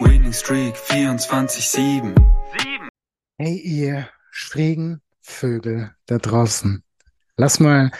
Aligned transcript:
Winning 0.00 0.32
Streak 0.32 0.74
24-7. 0.76 2.14
Hey 3.38 3.56
ihr 3.56 4.08
schrägen 4.30 5.02
Vögel 5.20 5.94
da 6.06 6.18
draußen. 6.18 6.82
Lass 7.36 7.60
mal 7.60 7.90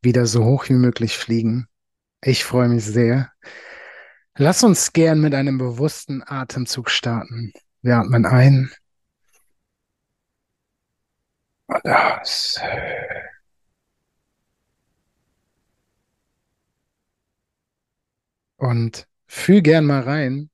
wieder 0.00 0.26
so 0.26 0.44
hoch 0.44 0.68
wie 0.68 0.74
möglich 0.74 1.16
fliegen. 1.16 1.68
Ich 2.22 2.44
freue 2.44 2.68
mich 2.68 2.84
sehr. 2.84 3.32
Lass 4.36 4.62
uns 4.62 4.92
gern 4.92 5.20
mit 5.20 5.34
einem 5.34 5.58
bewussten 5.58 6.22
Atemzug 6.26 6.90
starten. 6.90 7.52
Wir 7.82 7.96
atmen 7.96 8.24
ein 8.24 8.72
und 11.66 11.86
aus. 11.86 12.60
Und 18.56 19.08
fühl 19.26 19.60
gern 19.60 19.84
mal 19.84 20.02
rein, 20.02 20.50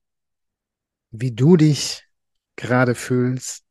wie 1.11 1.31
du 1.31 1.57
dich 1.57 2.07
gerade 2.55 2.95
fühlst, 2.95 3.63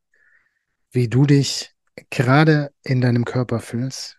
wie 0.91 1.07
du 1.07 1.25
dich 1.25 1.73
gerade 2.09 2.73
in 2.83 3.01
deinem 3.01 3.25
Körper 3.25 3.59
fühlst. 3.59 4.17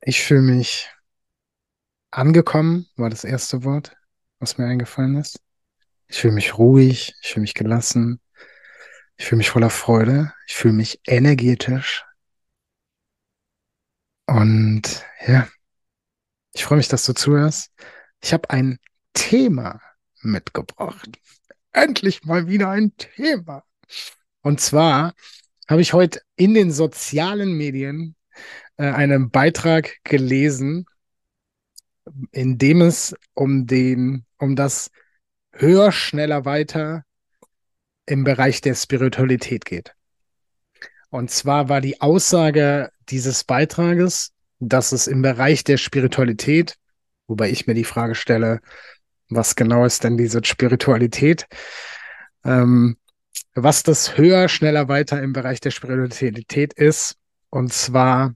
Ich 0.00 0.22
fühle 0.22 0.42
mich 0.42 0.90
angekommen, 2.10 2.86
war 2.96 3.10
das 3.10 3.24
erste 3.24 3.64
Wort, 3.64 3.96
was 4.38 4.58
mir 4.58 4.66
eingefallen 4.66 5.16
ist. 5.16 5.40
Ich 6.08 6.20
fühle 6.20 6.34
mich 6.34 6.58
ruhig, 6.58 7.14
ich 7.22 7.32
fühle 7.32 7.42
mich 7.42 7.54
gelassen, 7.54 8.20
ich 9.16 9.26
fühle 9.26 9.38
mich 9.38 9.50
voller 9.50 9.70
Freude, 9.70 10.32
ich 10.46 10.54
fühle 10.54 10.74
mich 10.74 11.00
energetisch. 11.06 12.04
Und 14.26 15.04
ja, 15.26 15.48
ich 16.52 16.64
freue 16.64 16.78
mich, 16.78 16.88
dass 16.88 17.04
du 17.04 17.14
zuhörst. 17.14 17.70
Ich 18.20 18.32
habe 18.32 18.50
ein 18.50 18.78
Thema 19.14 19.80
mitgebracht. 20.20 21.18
Endlich 21.72 22.24
mal 22.24 22.46
wieder 22.46 22.70
ein 22.70 22.96
Thema. 22.96 23.64
Und 24.42 24.60
zwar 24.60 25.14
habe 25.68 25.80
ich 25.80 25.92
heute 25.92 26.20
in 26.36 26.54
den 26.54 26.70
sozialen 26.70 27.54
Medien 27.54 28.14
äh, 28.76 28.84
einen 28.84 29.30
Beitrag 29.30 29.96
gelesen, 30.04 30.86
in 32.32 32.58
dem 32.58 32.82
es 32.82 33.14
um 33.32 33.66
den, 33.66 34.26
um 34.38 34.56
das 34.56 34.90
höher, 35.52 35.92
schneller, 35.92 36.44
weiter 36.44 37.04
im 38.06 38.24
Bereich 38.24 38.60
der 38.60 38.74
Spiritualität 38.74 39.64
geht. 39.64 39.94
Und 41.08 41.30
zwar 41.30 41.68
war 41.68 41.80
die 41.80 42.00
Aussage 42.00 42.90
dieses 43.08 43.44
Beitrages, 43.44 44.32
dass 44.58 44.92
es 44.92 45.06
im 45.06 45.22
Bereich 45.22 45.64
der 45.64 45.76
Spiritualität, 45.76 46.76
wobei 47.26 47.50
ich 47.50 47.66
mir 47.66 47.74
die 47.74 47.84
Frage 47.84 48.14
stelle, 48.14 48.60
was 49.28 49.56
genau 49.56 49.84
ist 49.84 50.04
denn 50.04 50.16
diese 50.16 50.44
Spiritualität? 50.44 51.46
Ähm, 52.44 52.96
was 53.54 53.82
das 53.82 54.16
höher, 54.16 54.48
schneller, 54.48 54.88
weiter 54.88 55.22
im 55.22 55.32
Bereich 55.32 55.60
der 55.60 55.70
Spiritualität 55.70 56.72
ist. 56.74 57.16
Und 57.50 57.72
zwar 57.72 58.34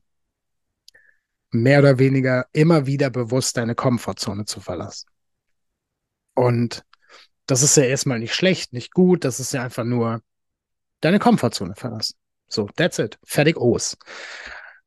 mehr 1.51 1.81
oder 1.81 1.99
weniger 1.99 2.47
immer 2.53 2.87
wieder 2.87 3.11
bewusst 3.11 3.57
deine 3.57 3.75
Komfortzone 3.75 4.45
zu 4.45 4.61
verlassen. 4.61 5.09
Und 6.35 6.85
das 7.47 7.63
ist 7.63 7.77
ja 7.77 7.85
erstmal 7.85 8.21
nicht 8.21 8.35
schlecht, 8.35 8.73
nicht 8.73 8.93
gut, 8.93 9.25
das 9.25 9.41
ist 9.41 9.53
ja 9.53 9.63
einfach 9.63 9.85
nur 9.85 10.23
deine 11.01 11.19
Komfortzone 11.19 11.75
verlassen. 11.75 12.17
So, 12.49 12.69
that's 12.77 12.99
it. 12.99 13.19
Fertig 13.25 13.57
aus. 13.57 13.97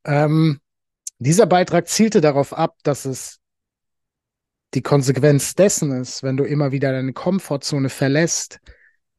Ähm, 0.05 0.61
dieser 1.19 1.45
Beitrag 1.45 1.87
zielte 1.87 2.21
darauf 2.21 2.53
ab, 2.53 2.77
dass 2.83 3.05
es 3.05 3.40
die 4.73 4.81
Konsequenz 4.81 5.55
dessen 5.55 5.91
ist, 5.91 6.23
wenn 6.23 6.37
du 6.37 6.43
immer 6.43 6.71
wieder 6.71 6.91
deine 6.91 7.13
Komfortzone 7.13 7.89
verlässt, 7.89 8.59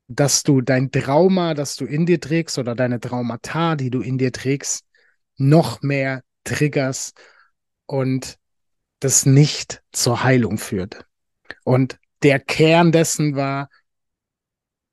dass 0.08 0.42
du 0.42 0.60
dein 0.60 0.90
Trauma, 0.90 1.54
das 1.54 1.76
du 1.76 1.84
in 1.84 2.06
dir 2.06 2.20
trägst 2.20 2.58
oder 2.58 2.74
deine 2.74 3.00
Traumata, 3.00 3.76
die 3.76 3.91
du 3.91 4.00
in 4.00 4.18
dir 4.18 4.32
trägst, 4.32 4.84
noch 5.36 5.82
mehr 5.82 6.22
triggerst 6.44 7.20
und 7.86 8.38
das 9.00 9.26
nicht 9.26 9.82
zur 9.92 10.22
Heilung 10.22 10.58
führt. 10.58 11.04
Und 11.64 11.98
der 12.22 12.38
Kern 12.38 12.92
dessen 12.92 13.36
war, 13.36 13.68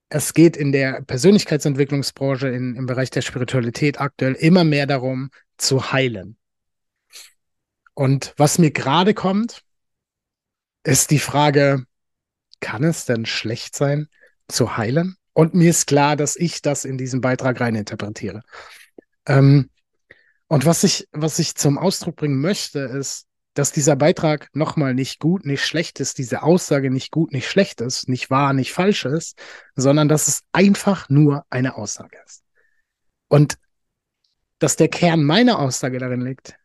es 0.10 0.34
geht 0.34 0.58
in 0.58 0.72
der 0.72 1.02
Persönlichkeitsentwicklungsbranche, 1.04 2.48
in, 2.50 2.76
im 2.76 2.86
Bereich 2.88 3.12
der 3.12 3.22
Spiritualität 3.22 4.02
aktuell 4.02 4.34
immer 4.34 4.64
mehr 4.64 4.88
darum, 4.88 5.30
zu 5.58 5.92
heilen. 5.92 6.38
Und 7.94 8.34
was 8.38 8.58
mir 8.58 8.72
gerade 8.72 9.14
kommt, 9.14 9.64
ist 10.84 11.12
die 11.12 11.20
Frage, 11.20 11.84
kann 12.60 12.84
es 12.84 13.06
denn 13.06 13.26
schlecht 13.26 13.76
sein, 13.76 14.08
zu 14.48 14.78
heilen? 14.78 15.16
Und 15.34 15.54
mir 15.54 15.70
ist 15.70 15.88
klar, 15.88 16.16
dass 16.16 16.36
ich 16.36 16.62
das 16.62 16.86
in 16.86 16.98
diesen 16.98 17.22
Beitrag 17.22 17.62
reininterpretiere. 17.62 18.42
Ähm, 19.26 19.70
und 20.48 20.66
was 20.66 20.84
ich, 20.84 21.08
was 21.12 21.40
ich 21.40 21.56
zum 21.56 21.78
Ausdruck 21.78 22.18
bringen 22.18 22.42
möchte, 22.42 22.80
ist, 22.80 23.28
dass 23.54 23.72
dieser 23.72 23.96
Beitrag 23.96 24.50
nochmal 24.54 24.94
nicht 24.94 25.20
gut, 25.20 25.46
nicht 25.46 25.66
schlecht 25.66 26.00
ist, 26.00 26.18
diese 26.18 26.44
Aussage 26.44 26.92
nicht 26.92 27.12
gut, 27.12 27.32
nicht 27.32 27.48
schlecht 27.50 27.82
ist, 27.82 28.08
nicht 28.08 28.30
wahr, 28.30 28.54
nicht 28.54 28.74
falsch 28.74 29.06
ist, 29.06 29.38
sondern 29.76 30.08
dass 30.08 30.28
es 30.28 30.44
einfach 30.52 31.10
nur 31.10 31.46
eine 31.50 31.76
Aussage 31.76 32.18
ist. 32.26 32.44
Und 33.28 33.58
dass 34.60 34.76
der 34.76 34.88
Kern 34.88 35.24
meiner 35.24 35.60
Aussage 35.60 36.00
darin 36.00 36.22
liegt, 36.22 36.56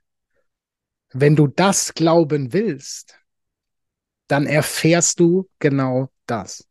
wenn 1.12 1.36
du 1.36 1.46
das 1.46 1.94
glauben 1.94 2.52
willst, 2.52 3.18
dann 4.28 4.46
erfährst 4.46 5.20
du 5.20 5.48
genau 5.58 6.10
das. 6.26 6.66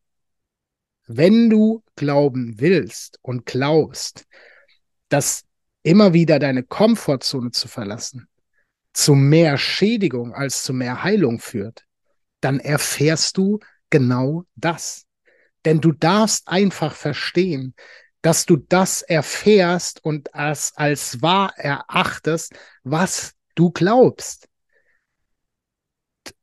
Wenn 1.06 1.50
du 1.50 1.84
glauben 1.96 2.59
willst 2.59 3.19
und 3.22 3.46
glaubst, 3.46 4.25
dass 5.09 5.44
immer 5.84 6.13
wieder 6.13 6.40
deine 6.40 6.63
Komfortzone 6.63 7.52
zu 7.52 7.68
verlassen 7.68 8.28
zu 8.94 9.16
mehr 9.16 9.58
Schädigung 9.58 10.33
als 10.33 10.63
zu 10.63 10.74
mehr 10.74 11.04
Heilung 11.04 11.39
führt, 11.39 11.86
dann 12.42 12.60
erfährst 12.60 13.38
du 13.38 13.60
genau 13.89 14.45
das. 14.56 15.06
Denn 15.66 15.81
du 15.81 15.92
darfst 15.92 16.48
einfach 16.48 16.95
verstehen, 16.95 17.74
dass 18.22 18.45
du 18.45 18.57
das 18.57 19.01
erfährst 19.01 20.04
und 20.04 20.30
es 20.33 20.74
als 20.75 21.22
wahr 21.22 21.54
erachtest, 21.57 22.54
was 22.83 23.33
du 23.56 23.72
glaubst. 23.72 24.48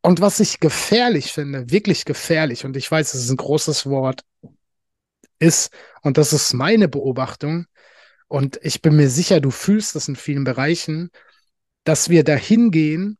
Und 0.03 0.21
was 0.21 0.41
ich 0.41 0.61
gefährlich 0.61 1.32
finde, 1.32 1.71
wirklich 1.71 2.05
gefährlich, 2.05 2.65
und 2.65 2.77
ich 2.77 2.91
weiß, 2.91 3.15
es 3.15 3.25
ist 3.25 3.31
ein 3.31 3.37
großes 3.37 3.87
Wort, 3.87 4.25
ist, 5.38 5.73
und 6.03 6.19
das 6.19 6.32
ist 6.32 6.53
meine 6.53 6.88
Beobachtung, 6.88 7.67
und 8.29 8.61
ich 8.62 8.82
bin 8.82 8.97
mir 8.97 9.11
sicher, 9.11 9.41
du 9.41 9.50
fühlst 9.50 9.94
das 9.97 10.09
in 10.09 10.17
vielen 10.17 10.44
Bereichen, 10.44 11.11
dass 11.85 12.11
wir 12.11 12.25
dahin 12.25 12.71
gehen 12.71 13.19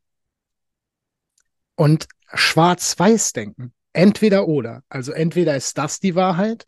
und 1.75 2.07
schwarz-weiß 2.33 3.33
denken. 3.33 3.73
Entweder 3.93 4.47
oder. 4.47 4.83
Also 4.87 5.11
entweder 5.11 5.55
ist 5.55 5.77
das 5.77 5.99
die 5.99 6.15
Wahrheit, 6.15 6.65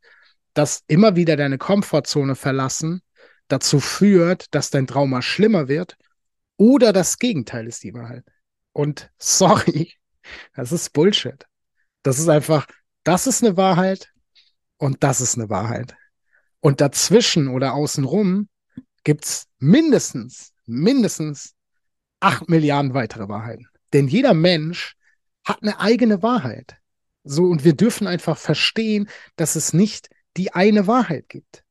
dass 0.54 0.84
immer 0.88 1.16
wieder 1.16 1.38
deine 1.38 1.57
Komfortzone 1.57 2.36
verlassen 2.36 3.01
dazu 3.48 3.80
führt, 3.80 4.54
dass 4.54 4.72
dein 4.72 4.88
Trauma 4.88 5.22
schlimmer 5.22 5.68
wird, 5.68 5.95
oder 6.57 6.94
das 6.94 7.18
Gegenteil 7.18 7.68
ist 7.68 7.84
die 7.84 7.94
Wahrheit. 7.94 8.25
Und 8.73 9.11
sorry, 9.17 9.93
das 10.55 10.71
ist 10.71 10.91
Bullshit. 10.93 11.45
Das 12.01 12.19
ist 12.19 12.27
einfach, 12.27 12.67
das 13.03 13.27
ist 13.27 13.43
eine 13.43 13.55
Wahrheit 13.55 14.11
und 14.77 15.03
das 15.03 15.21
ist 15.21 15.37
eine 15.37 15.49
Wahrheit. 15.49 15.95
Und 16.59 16.81
dazwischen 16.81 17.47
oder 17.47 17.73
außenrum 17.73 18.49
gibt's 19.03 19.47
mindestens, 19.59 20.53
mindestens 20.65 21.55
acht 22.19 22.49
Milliarden 22.49 22.93
weitere 22.93 23.27
Wahrheiten. 23.27 23.67
Denn 23.91 24.07
jeder 24.07 24.33
Mensch 24.33 24.95
hat 25.45 25.61
eine 25.61 25.79
eigene 25.79 26.23
Wahrheit. 26.23 26.77
So, 27.23 27.45
und 27.45 27.63
wir 27.63 27.75
dürfen 27.75 28.07
einfach 28.07 28.37
verstehen, 28.37 29.09
dass 29.35 29.55
es 29.55 29.73
nicht 29.73 30.09
die 30.35 30.53
eine 30.53 30.87
Wahrheit 30.87 31.29
gibt. 31.29 31.63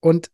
Und 0.00 0.30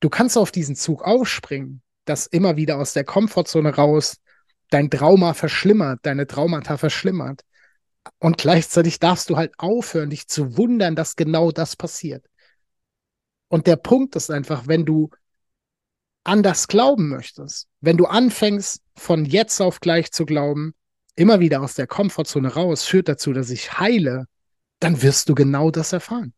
du 0.00 0.08
kannst 0.08 0.38
auf 0.38 0.52
diesen 0.52 0.76
Zug 0.76 1.02
aufspringen, 1.02 1.82
dass 2.04 2.26
immer 2.26 2.56
wieder 2.56 2.78
aus 2.78 2.92
der 2.92 3.04
Komfortzone 3.04 3.74
raus 3.74 4.20
dein 4.70 4.90
Trauma 4.90 5.34
verschlimmert, 5.34 6.00
deine 6.02 6.26
Traumata 6.26 6.76
verschlimmert. 6.76 7.42
Und 8.18 8.38
gleichzeitig 8.38 8.98
darfst 8.98 9.28
du 9.30 9.36
halt 9.36 9.52
aufhören, 9.58 10.10
dich 10.10 10.26
zu 10.26 10.56
wundern, 10.56 10.96
dass 10.96 11.16
genau 11.16 11.50
das 11.50 11.76
passiert. 11.76 12.24
Und 13.48 13.66
der 13.66 13.76
Punkt 13.76 14.16
ist 14.16 14.30
einfach, 14.30 14.66
wenn 14.66 14.86
du 14.86 15.10
anders 16.24 16.68
glauben 16.68 17.08
möchtest, 17.08 17.68
wenn 17.80 17.96
du 17.96 18.06
anfängst, 18.06 18.82
von 18.96 19.24
jetzt 19.24 19.60
auf 19.60 19.80
gleich 19.80 20.12
zu 20.12 20.24
glauben, 20.24 20.74
immer 21.16 21.40
wieder 21.40 21.60
aus 21.60 21.74
der 21.74 21.86
Komfortzone 21.86 22.54
raus, 22.54 22.84
führt 22.84 23.08
dazu, 23.08 23.32
dass 23.32 23.50
ich 23.50 23.78
heile, 23.78 24.26
dann 24.78 25.02
wirst 25.02 25.28
du 25.28 25.34
genau 25.34 25.70
das 25.70 25.92
erfahren. 25.92 26.32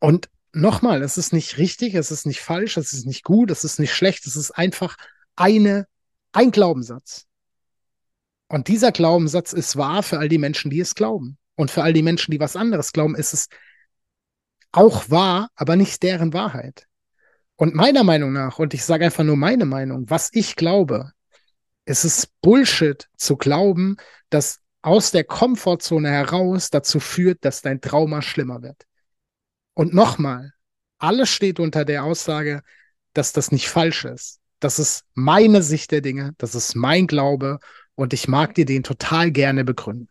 Und 0.00 0.28
nochmal, 0.52 1.02
es 1.02 1.18
ist 1.18 1.32
nicht 1.32 1.58
richtig, 1.58 1.94
es 1.94 2.10
ist 2.10 2.26
nicht 2.26 2.40
falsch, 2.40 2.76
es 2.76 2.92
ist 2.92 3.06
nicht 3.06 3.24
gut, 3.24 3.50
es 3.50 3.64
ist 3.64 3.78
nicht 3.78 3.94
schlecht, 3.94 4.26
es 4.26 4.36
ist 4.36 4.50
einfach 4.50 4.96
eine, 5.36 5.86
ein 6.32 6.50
Glaubenssatz. 6.50 7.26
Und 8.48 8.68
dieser 8.68 8.92
Glaubenssatz 8.92 9.52
ist 9.52 9.76
wahr 9.76 10.02
für 10.02 10.18
all 10.18 10.28
die 10.28 10.38
Menschen, 10.38 10.70
die 10.70 10.80
es 10.80 10.94
glauben. 10.94 11.38
Und 11.56 11.70
für 11.70 11.82
all 11.82 11.92
die 11.92 12.02
Menschen, 12.02 12.30
die 12.30 12.40
was 12.40 12.56
anderes 12.56 12.92
glauben, 12.92 13.14
ist 13.14 13.32
es 13.32 13.48
auch 14.72 15.08
wahr, 15.10 15.50
aber 15.54 15.76
nicht 15.76 16.02
deren 16.02 16.32
Wahrheit. 16.32 16.86
Und 17.56 17.74
meiner 17.74 18.02
Meinung 18.02 18.32
nach, 18.32 18.58
und 18.58 18.74
ich 18.74 18.84
sage 18.84 19.04
einfach 19.04 19.24
nur 19.24 19.36
meine 19.36 19.64
Meinung, 19.64 20.10
was 20.10 20.30
ich 20.32 20.56
glaube, 20.56 21.12
ist 21.84 22.04
es 22.04 22.26
Bullshit 22.40 23.08
zu 23.16 23.36
glauben, 23.36 23.96
dass 24.30 24.60
aus 24.82 25.12
der 25.12 25.24
Komfortzone 25.24 26.10
heraus 26.10 26.70
dazu 26.70 27.00
führt, 27.00 27.44
dass 27.44 27.62
dein 27.62 27.80
Trauma 27.80 28.20
schlimmer 28.20 28.62
wird. 28.62 28.84
Und 29.74 29.94
nochmal, 29.94 30.52
alles 30.98 31.30
steht 31.30 31.60
unter 31.60 31.84
der 31.84 32.04
Aussage, 32.04 32.62
dass 33.12 33.32
das 33.32 33.52
nicht 33.52 33.68
falsch 33.68 34.04
ist. 34.04 34.40
Das 34.64 34.78
ist 34.78 35.04
meine 35.12 35.62
Sicht 35.62 35.90
der 35.90 36.00
Dinge, 36.00 36.34
das 36.38 36.54
ist 36.54 36.74
mein 36.74 37.06
Glaube 37.06 37.60
und 37.96 38.14
ich 38.14 38.28
mag 38.28 38.54
dir 38.54 38.64
den 38.64 38.82
total 38.82 39.30
gerne 39.30 39.62
begründen. 39.62 40.08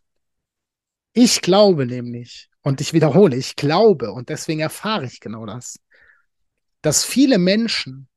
Ich 1.14 1.42
glaube 1.42 1.88
nämlich, 1.88 2.52
und 2.62 2.80
ich 2.80 2.94
wiederhole, 2.94 3.36
ich 3.36 3.56
glaube, 3.56 4.12
und 4.12 4.30
deswegen 4.30 4.60
erfahre 4.60 5.08
ich 5.08 5.22
genau 5.22 5.48
das, 5.48 5.80
dass 6.84 7.04
viele 7.04 7.40
Menschen 7.40 8.08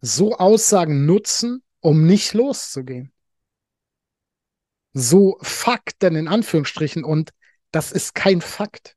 so 0.00 0.36
Aussagen 0.36 1.06
nutzen, 1.06 1.62
um 1.78 2.04
nicht 2.04 2.34
loszugehen. 2.34 3.12
So 4.92 5.38
Fakten 5.40 6.16
in 6.16 6.26
Anführungsstrichen, 6.26 7.04
und 7.04 7.30
das 7.70 7.92
ist 7.92 8.16
kein 8.16 8.40
Fakt, 8.40 8.96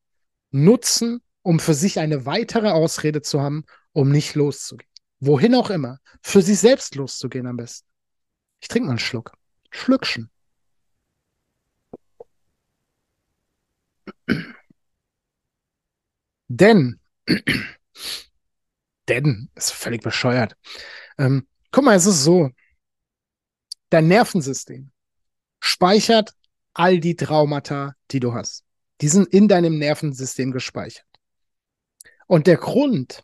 nutzen, 0.50 1.22
um 1.44 1.60
für 1.60 1.76
sich 1.76 2.00
eine 2.00 2.26
weitere 2.26 2.70
Ausrede 2.70 3.22
zu 3.22 3.42
haben, 3.42 3.64
um 3.94 4.12
nicht 4.12 4.34
loszugehen. 4.34 4.91
Wohin 5.22 5.56
auch 5.56 5.70
immer. 5.70 6.00
Für 6.22 6.42
sich 6.42 6.60
selbst 6.60 6.96
loszugehen 6.96 7.48
am 7.48 7.58
besten. 7.58 7.88
Ich 8.60 8.68
trinke 8.68 8.88
mal 8.88 8.94
einen 8.94 9.00
Schluck. 9.00 9.32
Schlückchen. 9.70 10.30
Denn, 16.48 17.00
denn, 19.08 19.50
ist 19.56 19.72
völlig 19.72 20.02
bescheuert. 20.02 20.58
Ähm, 21.18 21.48
guck 21.72 21.86
mal, 21.86 21.96
es 21.96 22.08
ist 22.08 22.24
so. 22.24 22.50
Dein 23.90 24.08
Nervensystem 24.08 24.92
speichert 25.60 26.34
all 26.74 27.00
die 27.00 27.16
Traumata, 27.16 27.96
die 28.10 28.20
du 28.20 28.34
hast. 28.34 28.64
Die 29.02 29.08
sind 29.08 29.28
in 29.28 29.48
deinem 29.48 29.78
Nervensystem 29.78 30.52
gespeichert. 30.52 31.06
Und 32.28 32.48
der 32.48 32.58
Grund, 32.58 33.24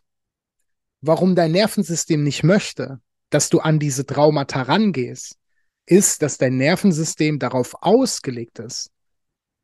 warum 1.00 1.34
dein 1.34 1.52
Nervensystem 1.52 2.22
nicht 2.22 2.42
möchte, 2.42 3.00
dass 3.30 3.50
du 3.50 3.60
an 3.60 3.78
diese 3.78 4.06
Traumata 4.06 4.62
rangehst, 4.62 5.36
ist, 5.86 6.22
dass 6.22 6.38
dein 6.38 6.56
Nervensystem 6.56 7.38
darauf 7.38 7.74
ausgelegt 7.82 8.58
ist, 8.58 8.90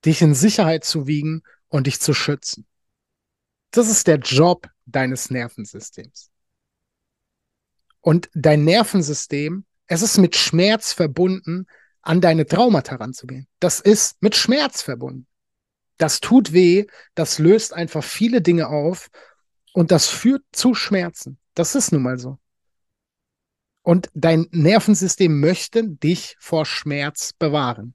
dich 0.05 0.23
in 0.23 0.35
Sicherheit 0.35 0.85
zu 0.85 1.07
wiegen 1.07 1.43
und 1.69 1.87
dich 1.87 2.01
zu 2.01 2.15
schützen. 2.15 2.67
Das 3.71 3.89
ist 3.89 4.07
der 4.07 4.19
Job 4.19 4.69
deines 4.87 5.31
Nervensystems. 5.31 6.31
Und 8.01 8.31
dein 8.35 8.65
Nervensystem, 8.65 9.65
es 9.87 10.03
ist 10.03 10.19
mit 10.19 10.37
Schmerz 10.37 10.93
verbunden, 10.93 11.67
an 12.03 12.21
deine 12.21 12.47
Traumata 12.47 12.97
ranzugehen. 12.97 13.49
Das 13.61 13.81
ist 13.81 14.23
mit 14.23 14.37
Schmerz 14.37 14.83
verbunden. 14.83 15.27
Das 15.97 16.21
tut 16.21 16.53
weh, 16.53 16.87
das 17.15 17.39
löst 17.39 17.73
einfach 17.73 18.05
viele 18.05 18.43
Dinge 18.43 18.69
auf 18.69 19.09
und 19.75 19.91
das 19.91 20.09
führt 20.09 20.45
zu 20.53 20.75
Schmerzen. 20.75 21.39
Das 21.55 21.75
ist 21.75 21.93
nun 21.93 22.03
mal 22.03 22.17
so. 22.17 22.39
Und 23.83 24.09
dein 24.15 24.47
Nervensystem 24.53 25.41
möchte 25.41 25.87
dich 25.87 26.37
vor 26.39 26.65
Schmerz 26.65 27.33
bewahren. 27.33 27.95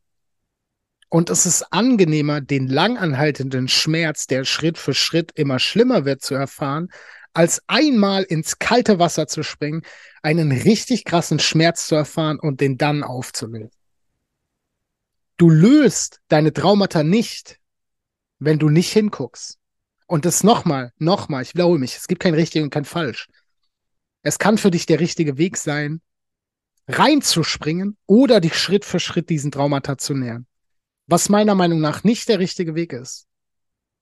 Und 1.07 1.31
es 1.31 1.47
ist 1.47 1.63
angenehmer, 1.71 2.41
den 2.41 2.67
langanhaltenden 2.67 3.67
Schmerz, 3.67 4.27
der 4.27 4.43
Schritt 4.43 4.77
für 4.77 4.93
Schritt 4.93 5.31
immer 5.33 5.57
schlimmer 5.57 6.05
wird, 6.05 6.21
zu 6.21 6.35
erfahren, 6.35 6.89
als 7.33 7.63
einmal 7.67 8.23
ins 8.23 8.59
kalte 8.59 8.99
Wasser 8.99 9.27
zu 9.27 9.41
springen, 9.41 9.83
einen 10.21 10.51
richtig 10.51 11.05
krassen 11.05 11.39
Schmerz 11.39 11.87
zu 11.87 11.95
erfahren 11.95 12.39
und 12.39 12.59
den 12.59 12.77
dann 12.77 13.03
aufzulösen. 13.03 13.71
Du 15.37 15.49
löst 15.49 16.19
deine 16.27 16.51
Traumata 16.51 17.03
nicht, 17.03 17.57
wenn 18.37 18.59
du 18.59 18.69
nicht 18.69 18.91
hinguckst. 18.91 19.58
Und 20.09 20.25
das 20.25 20.43
nochmal, 20.43 20.91
nochmal, 20.97 21.43
ich 21.43 21.53
wiederhole 21.53 21.77
mich, 21.77 21.95
es 21.95 22.07
gibt 22.07 22.19
kein 22.19 22.33
richtig 22.33 22.63
und 22.63 22.71
kein 22.71 22.83
falsch. 22.83 23.27
Es 24.23 24.39
kann 24.39 24.57
für 24.57 24.71
dich 24.71 24.87
der 24.87 24.99
richtige 24.99 25.37
Weg 25.37 25.55
sein, 25.55 26.01
reinzuspringen 26.87 27.95
oder 28.07 28.39
dich 28.39 28.55
Schritt 28.55 28.85
für 28.85 28.99
Schritt 28.99 29.29
diesen 29.29 29.51
Traumata 29.51 29.99
zu 29.99 30.15
nähern. 30.15 30.47
Was 31.05 31.29
meiner 31.29 31.53
Meinung 31.53 31.79
nach 31.79 32.03
nicht 32.03 32.27
der 32.27 32.39
richtige 32.39 32.73
Weg 32.73 32.91
ist, 32.91 33.27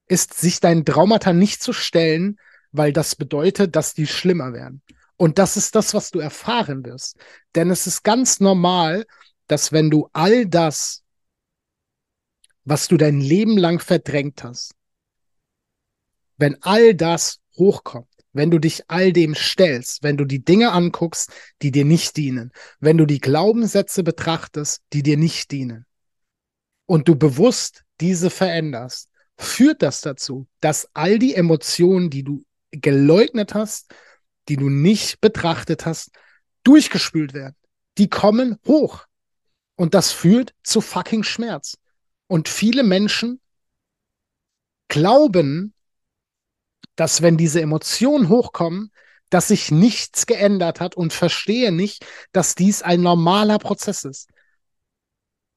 ist, 0.08 0.36
sich 0.36 0.62
deinen 0.62 0.86
Traumata 0.86 1.34
nicht 1.34 1.62
zu 1.62 1.74
stellen, 1.74 2.40
weil 2.72 2.94
das 2.94 3.18
bedeutet, 3.18 3.76
dass 3.76 3.94
die 3.94 4.08
schlimmer 4.08 4.54
werden. 4.54 4.82
Und 5.18 5.38
das 5.38 5.58
ist 5.58 5.76
das, 5.76 5.94
was 5.94 6.12
du 6.12 6.20
erfahren 6.20 6.86
wirst. 6.86 7.18
Denn 7.54 7.70
es 7.70 7.86
ist 7.86 8.04
ganz 8.04 8.40
normal, 8.40 9.06
dass 9.48 9.74
wenn 9.74 9.90
du 9.90 10.08
all 10.14 10.46
das, 10.46 11.04
was 12.64 12.88
du 12.88 12.96
dein 12.96 13.20
Leben 13.20 13.58
lang 13.58 13.80
verdrängt 13.80 14.46
hast, 14.46 14.77
wenn 16.38 16.62
all 16.62 16.96
das 16.96 17.40
hochkommt, 17.58 18.08
wenn 18.34 18.52
du 18.52 18.60
dich 18.60 18.84
all 18.88 19.12
dem 19.14 19.36
stellst, 19.36 20.04
wenn 20.04 20.18
du 20.18 20.26
die 20.26 20.44
Dinge 20.44 20.72
anguckst, 20.72 21.32
die 21.62 21.72
dir 21.72 21.86
nicht 21.86 22.18
dienen, 22.18 22.52
wenn 22.80 22.98
du 22.98 23.06
die 23.06 23.20
Glaubenssätze 23.20 24.04
betrachtest, 24.04 24.82
die 24.94 25.04
dir 25.04 25.18
nicht 25.18 25.52
dienen, 25.52 25.86
und 26.88 27.08
du 27.08 27.16
bewusst 27.16 27.84
diese 28.00 28.30
veränderst, 28.30 29.10
führt 29.38 29.84
das 29.84 30.02
dazu, 30.02 30.48
dass 30.62 30.88
all 30.94 31.20
die 31.20 31.36
Emotionen, 31.36 32.10
die 32.10 32.24
du 32.24 32.44
geleugnet 32.72 33.54
hast, 33.54 33.94
die 34.50 34.56
du 34.56 34.70
nicht 34.70 35.22
betrachtet 35.22 35.86
hast, 35.86 36.10
durchgespült 36.64 37.34
werden. 37.34 37.56
Die 37.98 38.10
kommen 38.10 38.58
hoch. 38.66 39.06
Und 39.76 39.94
das 39.94 40.12
führt 40.12 40.56
zu 40.64 40.82
fucking 40.82 41.24
Schmerz. 41.24 41.78
Und 42.28 42.50
viele 42.50 42.84
Menschen 42.84 43.40
glauben, 44.88 45.74
dass 46.98 47.22
wenn 47.22 47.38
diese 47.38 47.62
Emotionen 47.62 48.28
hochkommen, 48.28 48.92
dass 49.30 49.50
sich 49.50 49.72
nichts 49.72 50.26
geändert 50.26 50.82
hat 50.82 50.96
und 50.96 51.14
verstehe 51.14 51.72
nicht, 51.72 52.06
dass 52.34 52.56
dies 52.56 52.82
ein 52.82 53.02
normaler 53.02 53.60
Prozess 53.60 54.04
ist. 54.04 54.30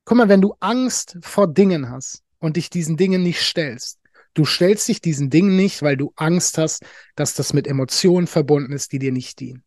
Guck 0.04 0.18
mal, 0.18 0.28
wenn 0.28 0.40
du 0.40 0.54
Angst 0.60 1.18
vor 1.22 1.48
Dingen 1.52 1.90
hast 1.90 2.22
und 2.38 2.56
dich 2.56 2.70
diesen 2.70 2.96
Dingen 2.96 3.22
nicht 3.22 3.40
stellst, 3.40 3.98
du 4.34 4.44
stellst 4.44 4.88
dich 4.88 5.00
diesen 5.00 5.30
Dingen 5.30 5.56
nicht, 5.56 5.82
weil 5.82 5.96
du 5.96 6.12
Angst 6.16 6.58
hast, 6.58 6.84
dass 7.14 7.34
das 7.34 7.52
mit 7.52 7.66
Emotionen 7.66 8.26
verbunden 8.26 8.72
ist, 8.72 8.92
die 8.92 8.98
dir 8.98 9.12
nicht 9.12 9.40
dienen. 9.40 9.64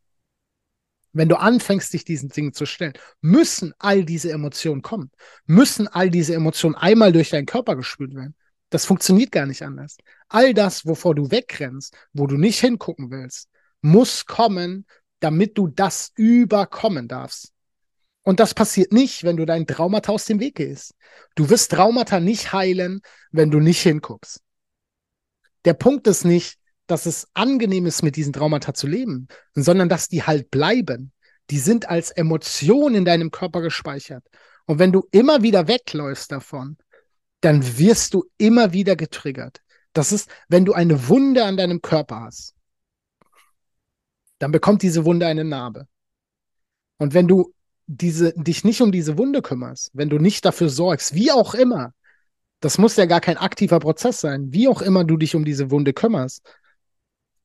Wenn 1.13 1.29
du 1.29 1.39
anfängst, 1.39 1.93
dich 1.93 2.05
diesen 2.05 2.29
Dingen 2.29 2.53
zu 2.53 2.65
stellen, 2.65 2.93
müssen 3.21 3.73
all 3.77 4.03
diese 4.03 4.31
Emotionen 4.31 4.81
kommen, 4.81 5.11
müssen 5.45 5.87
all 5.87 6.09
diese 6.09 6.33
Emotionen 6.33 6.75
einmal 6.75 7.11
durch 7.11 7.29
deinen 7.29 7.45
Körper 7.45 7.75
gespült 7.75 8.15
werden. 8.15 8.35
Das 8.71 8.85
funktioniert 8.85 9.31
gar 9.31 9.45
nicht 9.45 9.61
anders. 9.61 9.97
All 10.33 10.55
das, 10.55 10.87
wovor 10.87 11.13
du 11.13 11.29
wegrennst, 11.29 11.95
wo 12.11 12.25
du 12.25 12.37
nicht 12.37 12.59
hingucken 12.59 13.11
willst, 13.11 13.49
muss 13.81 14.25
kommen, 14.25 14.87
damit 15.19 15.59
du 15.59 15.67
das 15.67 16.11
überkommen 16.15 17.07
darfst. 17.07 17.53
Und 18.23 18.39
das 18.39 18.55
passiert 18.55 18.91
nicht, 18.91 19.23
wenn 19.23 19.37
du 19.37 19.45
deinen 19.45 19.67
Traumata 19.67 20.11
aus 20.11 20.25
dem 20.25 20.39
Weg 20.39 20.55
gehst. 20.55 20.95
Du 21.35 21.51
wirst 21.51 21.69
Traumata 21.69 22.19
nicht 22.19 22.51
heilen, 22.51 23.01
wenn 23.31 23.51
du 23.51 23.59
nicht 23.59 23.83
hinguckst. 23.83 24.41
Der 25.65 25.75
Punkt 25.75 26.07
ist 26.07 26.25
nicht, 26.25 26.57
dass 26.87 27.05
es 27.05 27.27
angenehm 27.35 27.85
ist, 27.85 28.01
mit 28.01 28.15
diesen 28.15 28.33
Traumata 28.33 28.73
zu 28.73 28.87
leben, 28.87 29.27
sondern 29.53 29.87
dass 29.87 30.07
die 30.07 30.23
halt 30.23 30.49
bleiben. 30.49 31.11
Die 31.51 31.59
sind 31.59 31.89
als 31.89 32.09
Emotion 32.09 32.95
in 32.95 33.05
deinem 33.05 33.29
Körper 33.29 33.61
gespeichert. 33.61 34.25
Und 34.65 34.79
wenn 34.79 34.91
du 34.91 35.07
immer 35.11 35.43
wieder 35.43 35.67
wegläufst 35.67 36.31
davon, 36.31 36.77
dann 37.41 37.77
wirst 37.77 38.15
du 38.15 38.25
immer 38.39 38.73
wieder 38.73 38.95
getriggert. 38.95 39.59
Das 39.93 40.11
ist, 40.11 40.29
wenn 40.47 40.65
du 40.65 40.73
eine 40.73 41.07
Wunde 41.07 41.45
an 41.45 41.57
deinem 41.57 41.81
Körper 41.81 42.21
hast, 42.21 42.55
dann 44.39 44.51
bekommt 44.51 44.81
diese 44.81 45.05
Wunde 45.05 45.27
eine 45.27 45.43
Narbe. 45.43 45.87
Und 46.97 47.13
wenn 47.13 47.27
du 47.27 47.53
diese, 47.85 48.33
dich 48.33 48.63
nicht 48.63 48.81
um 48.81 48.91
diese 48.91 49.17
Wunde 49.17 49.41
kümmerst, 49.41 49.91
wenn 49.93 50.09
du 50.09 50.17
nicht 50.17 50.45
dafür 50.45 50.69
sorgst, 50.69 51.13
wie 51.13 51.31
auch 51.31 51.53
immer, 51.53 51.93
das 52.59 52.77
muss 52.77 52.95
ja 52.95 53.05
gar 53.05 53.21
kein 53.21 53.37
aktiver 53.37 53.79
Prozess 53.79 54.21
sein, 54.21 54.51
wie 54.53 54.67
auch 54.67 54.81
immer 54.81 55.03
du 55.03 55.17
dich 55.17 55.35
um 55.35 55.45
diese 55.45 55.69
Wunde 55.69 55.93
kümmerst, 55.93 56.43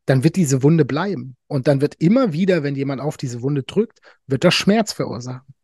dann 0.06 0.24
wird 0.24 0.36
diese 0.36 0.62
Wunde 0.62 0.84
bleiben. 0.84 1.36
Und 1.48 1.68
dann 1.68 1.80
wird 1.80 1.96
immer 1.96 2.32
wieder, 2.32 2.62
wenn 2.62 2.76
jemand 2.76 3.00
auf 3.00 3.16
diese 3.16 3.42
Wunde 3.42 3.62
drückt, 3.62 4.00
wird 4.26 4.44
das 4.44 4.54
Schmerz 4.54 4.92
verursachen. 4.92 5.54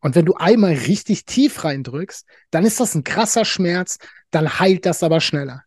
Und 0.00 0.14
wenn 0.14 0.24
du 0.24 0.34
einmal 0.34 0.72
richtig 0.72 1.24
tief 1.26 1.64
reindrückst, 1.64 2.26
dann 2.50 2.64
ist 2.64 2.80
das 2.80 2.94
ein 2.94 3.04
krasser 3.04 3.44
Schmerz, 3.44 3.98
dann 4.30 4.58
heilt 4.58 4.86
das 4.86 5.02
aber 5.02 5.20
schneller. 5.20 5.64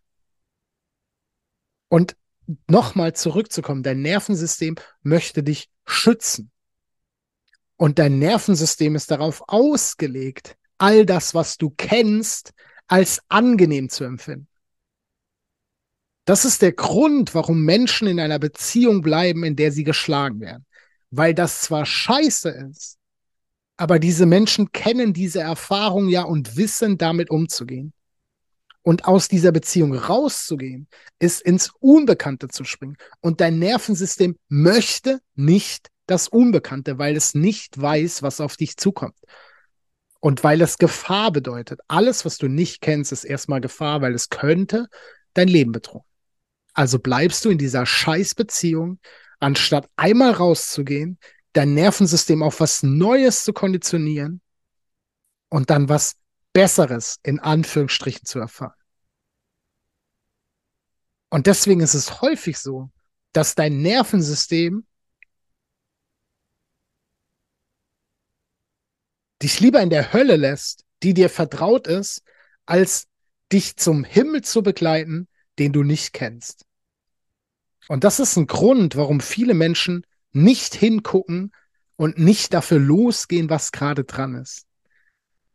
Und 1.87 2.15
nochmal 2.67 3.13
zurückzukommen, 3.13 3.83
dein 3.83 4.01
Nervensystem 4.01 4.75
möchte 5.03 5.43
dich 5.43 5.69
schützen. 5.85 6.51
Und 7.77 7.99
dein 7.99 8.17
Nervensystem 8.17 8.95
ist 8.95 9.11
darauf 9.11 9.43
ausgelegt, 9.47 10.57
all 10.77 11.05
das, 11.05 11.35
was 11.35 11.57
du 11.57 11.69
kennst, 11.69 12.53
als 12.87 13.21
angenehm 13.29 13.89
zu 13.89 14.03
empfinden. 14.03 14.47
Das 16.25 16.45
ist 16.45 16.61
der 16.61 16.71
Grund, 16.71 17.35
warum 17.35 17.63
Menschen 17.63 18.07
in 18.07 18.19
einer 18.19 18.39
Beziehung 18.39 19.01
bleiben, 19.01 19.43
in 19.43 19.55
der 19.55 19.71
sie 19.71 19.83
geschlagen 19.83 20.39
werden. 20.39 20.65
Weil 21.11 21.33
das 21.33 21.61
zwar 21.61 21.85
scheiße 21.85 22.49
ist, 22.49 22.97
aber 23.77 23.99
diese 23.99 24.25
Menschen 24.25 24.71
kennen 24.71 25.13
diese 25.13 25.41
Erfahrung 25.41 26.07
ja 26.07 26.23
und 26.23 26.57
wissen 26.57 26.97
damit 26.97 27.29
umzugehen. 27.29 27.93
Und 28.81 29.05
aus 29.05 29.29
dieser 29.29 29.53
Beziehung 29.53 29.95
rauszugehen, 29.95 30.87
ist 31.17 31.41
ins 31.41 31.71
Unbekannte 31.79 32.49
zu 32.49 32.65
springen. 32.65 32.97
Und 33.21 33.39
dein 33.39 33.57
Nervensystem 33.57 34.37
möchte 34.49 35.21
nicht 35.35 35.87
das 36.05 36.27
Unbekannte, 36.27 36.97
weil 36.97 37.15
es 37.15 37.33
nicht 37.33 37.81
weiß, 37.81 38.23
was 38.23 38.41
auf 38.41 38.57
dich 38.57 38.75
zukommt. 38.75 39.17
Und 40.19 40.43
weil 40.43 40.61
es 40.61 40.77
Gefahr 40.77 41.31
bedeutet. 41.31 41.79
Alles, 41.87 42.25
was 42.25 42.37
du 42.37 42.49
nicht 42.49 42.81
kennst, 42.81 43.13
ist 43.13 43.23
erstmal 43.23 43.61
Gefahr, 43.61 44.01
weil 44.01 44.13
es 44.13 44.29
könnte 44.29 44.87
dein 45.33 45.47
Leben 45.47 45.71
bedrohen. 45.71 46.03
Also 46.73 46.99
bleibst 46.99 47.45
du 47.45 47.49
in 47.49 47.57
dieser 47.57 47.85
Scheißbeziehung, 47.85 48.99
anstatt 49.39 49.89
einmal 49.95 50.31
rauszugehen, 50.31 51.19
dein 51.53 51.73
Nervensystem 51.73 52.43
auf 52.43 52.59
was 52.59 52.83
Neues 52.83 53.43
zu 53.43 53.53
konditionieren 53.53 54.41
und 55.49 55.69
dann 55.69 55.87
was 55.89 56.15
Besseres 56.51 57.19
in 57.23 57.39
Anführungsstrichen 57.39 58.25
zu 58.25 58.39
erfahren. 58.39 58.73
Und 61.29 61.47
deswegen 61.47 61.81
ist 61.81 61.95
es 61.95 62.21
häufig 62.21 62.59
so, 62.59 62.91
dass 63.31 63.55
dein 63.55 63.81
Nervensystem 63.81 64.85
dich 69.41 69.59
lieber 69.59 69.81
in 69.81 69.89
der 69.89 70.13
Hölle 70.13 70.35
lässt, 70.35 70.85
die 71.01 71.13
dir 71.13 71.29
vertraut 71.29 71.87
ist, 71.87 72.23
als 72.65 73.07
dich 73.51 73.75
zum 73.77 74.03
Himmel 74.03 74.43
zu 74.43 74.63
begleiten, 74.63 75.27
den 75.59 75.73
du 75.73 75.83
nicht 75.83 76.13
kennst. 76.13 76.65
Und 77.87 78.03
das 78.03 78.19
ist 78.19 78.37
ein 78.37 78.47
Grund, 78.47 78.95
warum 78.95 79.19
viele 79.19 79.53
Menschen 79.53 80.05
nicht 80.33 80.75
hingucken 80.75 81.51
und 81.95 82.17
nicht 82.17 82.53
dafür 82.53 82.79
losgehen, 82.79 83.49
was 83.49 83.71
gerade 83.71 84.03
dran 84.03 84.35
ist. 84.35 84.65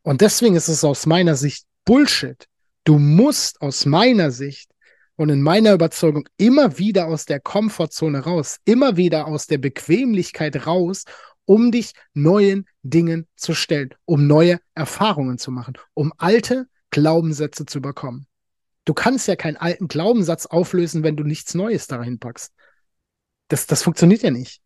Und 0.03 0.21
deswegen 0.21 0.55
ist 0.55 0.69
es 0.69 0.85
aus 0.85 1.07
meiner 1.07 1.35
Sicht 1.35 1.67
Bullshit. 1.85 2.47
Du 2.85 2.99
musst 2.99 3.61
aus 3.61 3.85
meiner 3.85 4.31
Sicht 4.31 4.71
und 5.17 5.29
in 5.29 5.43
meiner 5.43 5.75
Überzeugung 5.75 6.29
immer 6.37 6.79
wieder 6.79 7.09
aus 7.09 7.27
der 7.27 7.41
Komfortzone 7.41 8.21
raus, 8.21 8.59
immer 8.65 8.97
wieder 8.97 9.27
aus 9.27 9.47
der 9.47 9.59
Bequemlichkeit 9.59 10.67
raus, 10.67 11.05
um 11.45 11.73
dich 11.73 11.93
neuen 12.15 12.67
Dingen 12.83 13.27
zu 13.35 13.55
stellen, 13.55 13.95
um 14.05 14.27
neue 14.27 14.61
Erfahrungen 14.75 15.39
zu 15.39 15.51
machen, 15.51 15.75
um 15.95 16.13
alte 16.19 16.69
Glaubenssätze 16.91 17.67
zu 17.67 17.81
bekommen. 17.81 18.27
Du 18.85 18.95
kannst 18.95 19.29
ja 19.29 19.37
keinen 19.37 19.57
alten 19.57 19.89
Glaubenssatz 19.89 20.47
auflösen, 20.47 21.03
wenn 21.03 21.17
du 21.17 21.25
nichts 21.25 21.55
Neues 21.55 21.87
da 21.87 21.97
reinpackst. 21.97 22.53
Das, 23.49 23.67
das 23.67 23.83
funktioniert 23.83 24.23
ja 24.23 24.31
nicht. 24.31 24.63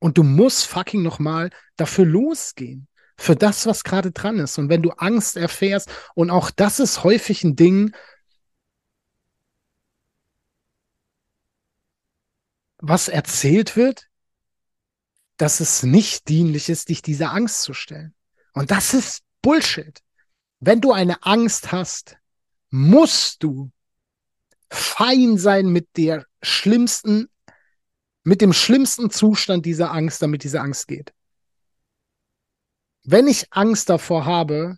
Und 0.00 0.18
du 0.18 0.22
musst 0.22 0.66
fucking 0.66 1.02
nochmal 1.02 1.50
dafür 1.76 2.04
losgehen. 2.04 2.88
Für 3.20 3.34
das, 3.34 3.66
was 3.66 3.82
gerade 3.82 4.12
dran 4.12 4.38
ist. 4.38 4.58
Und 4.58 4.68
wenn 4.68 4.82
du 4.82 4.90
Angst 4.90 5.36
erfährst, 5.36 5.90
und 6.14 6.30
auch 6.30 6.50
das 6.50 6.78
ist 6.78 7.02
häufig 7.02 7.42
ein 7.42 7.56
Ding, 7.56 7.92
was 12.78 13.08
erzählt 13.08 13.76
wird, 13.76 14.08
dass 15.36 15.58
es 15.60 15.82
nicht 15.82 16.28
dienlich 16.28 16.68
ist, 16.68 16.88
dich 16.88 17.02
dieser 17.02 17.32
Angst 17.32 17.62
zu 17.62 17.74
stellen. 17.74 18.14
Und 18.52 18.70
das 18.70 18.94
ist 18.94 19.22
Bullshit. 19.42 20.00
Wenn 20.60 20.80
du 20.80 20.92
eine 20.92 21.22
Angst 21.24 21.72
hast, 21.72 22.18
musst 22.70 23.42
du 23.42 23.70
fein 24.70 25.38
sein 25.38 25.68
mit 25.68 25.88
der 25.96 26.26
schlimmsten 26.42 27.28
mit 28.28 28.42
dem 28.42 28.52
schlimmsten 28.52 29.08
Zustand 29.08 29.64
dieser 29.64 29.90
Angst, 29.90 30.20
damit 30.20 30.44
diese 30.44 30.60
Angst 30.60 30.86
geht. 30.86 31.14
Wenn 33.02 33.26
ich 33.26 33.50
Angst 33.54 33.88
davor 33.88 34.26
habe, 34.26 34.76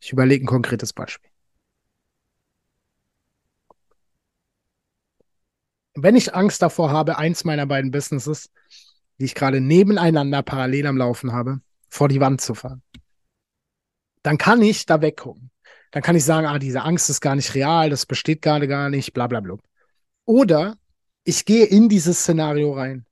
ich 0.00 0.10
überlege 0.10 0.44
ein 0.44 0.48
konkretes 0.48 0.92
Beispiel. 0.92 1.30
Wenn 5.94 6.16
ich 6.16 6.34
Angst 6.34 6.62
davor 6.62 6.90
habe, 6.90 7.16
eins 7.16 7.44
meiner 7.44 7.66
beiden 7.66 7.92
Businesses, 7.92 8.50
die 9.20 9.26
ich 9.26 9.36
gerade 9.36 9.60
nebeneinander 9.60 10.42
parallel 10.42 10.88
am 10.88 10.96
Laufen 10.96 11.30
habe, 11.30 11.60
vor 11.88 12.08
die 12.08 12.20
Wand 12.20 12.40
zu 12.40 12.56
fahren, 12.56 12.82
dann 14.24 14.36
kann 14.36 14.62
ich 14.62 14.84
da 14.84 15.00
weggucken. 15.00 15.52
Dann 15.92 16.02
kann 16.02 16.16
ich 16.16 16.24
sagen, 16.24 16.48
ah, 16.48 16.58
diese 16.58 16.82
Angst 16.82 17.08
ist 17.08 17.20
gar 17.20 17.36
nicht 17.36 17.54
real, 17.54 17.88
das 17.88 18.04
besteht 18.04 18.42
gerade 18.42 18.66
gar 18.66 18.90
nicht, 18.90 19.12
bla 19.12 19.28
bla 19.28 19.38
bla. 19.38 19.58
Oder 20.24 20.76
ich 21.28 21.44
gehe 21.44 21.66
in 21.66 21.90
dieses 21.90 22.20
Szenario 22.20 22.72
rein. 22.72 23.04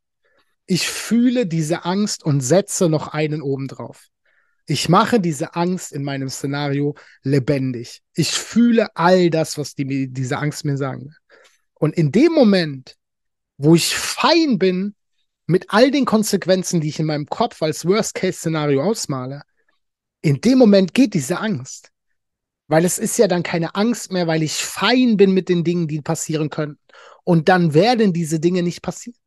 Ich 0.65 0.89
fühle 0.89 1.47
diese 1.47 1.85
Angst 1.85 2.25
und 2.25 2.41
setze 2.41 2.89
noch 2.89 3.09
einen 3.09 3.43
oben 3.43 3.69
drauf. 3.69 4.07
Ich 4.65 4.89
mache 4.89 5.21
diese 5.21 5.55
Angst 5.55 5.93
in 5.93 6.03
meinem 6.03 6.31
Szenario 6.31 6.95
lebendig. 7.23 8.01
Ich 8.15 8.31
fühle 8.31 8.89
all 8.97 9.29
das, 9.29 9.59
was 9.59 9.75
die, 9.75 10.09
diese 10.11 10.39
Angst 10.39 10.65
mir 10.65 10.79
sagen 10.79 11.05
will. 11.05 11.17
Und 11.75 11.95
in 11.95 12.11
dem 12.11 12.33
Moment, 12.33 12.97
wo 13.59 13.75
ich 13.75 13.95
fein 13.95 14.59
bin 14.59 14.95
mit 15.47 15.67
all 15.69 15.91
den 15.91 16.07
Konsequenzen, 16.07 16.81
die 16.81 16.89
ich 16.89 16.99
in 16.99 17.07
meinem 17.07 17.27
Kopf 17.27 17.61
als 17.61 17.85
Worst-Case-Szenario 17.85 18.83
ausmale, 18.83 19.43
in 20.23 20.41
dem 20.41 20.57
Moment 20.57 20.95
geht 20.95 21.13
diese 21.13 21.39
Angst. 21.39 21.93
Weil 22.69 22.85
es 22.85 22.99
ist 22.99 23.17
ja 23.19 23.29
dann 23.29 23.43
keine 23.43 23.75
Angst 23.75 24.13
mehr, 24.13 24.27
weil 24.27 24.43
ich 24.43 24.55
fein 24.55 25.17
bin 25.17 25.33
mit 25.33 25.49
den 25.49 25.63
Dingen, 25.63 25.87
die 25.87 26.01
passieren 26.01 26.51
könnten. 26.51 26.81
Und 27.25 27.49
dann 27.49 27.75
werden 27.75 28.13
diese 28.13 28.41
Dinge 28.41 28.63
nicht 28.63 28.83
passieren. 28.83 29.19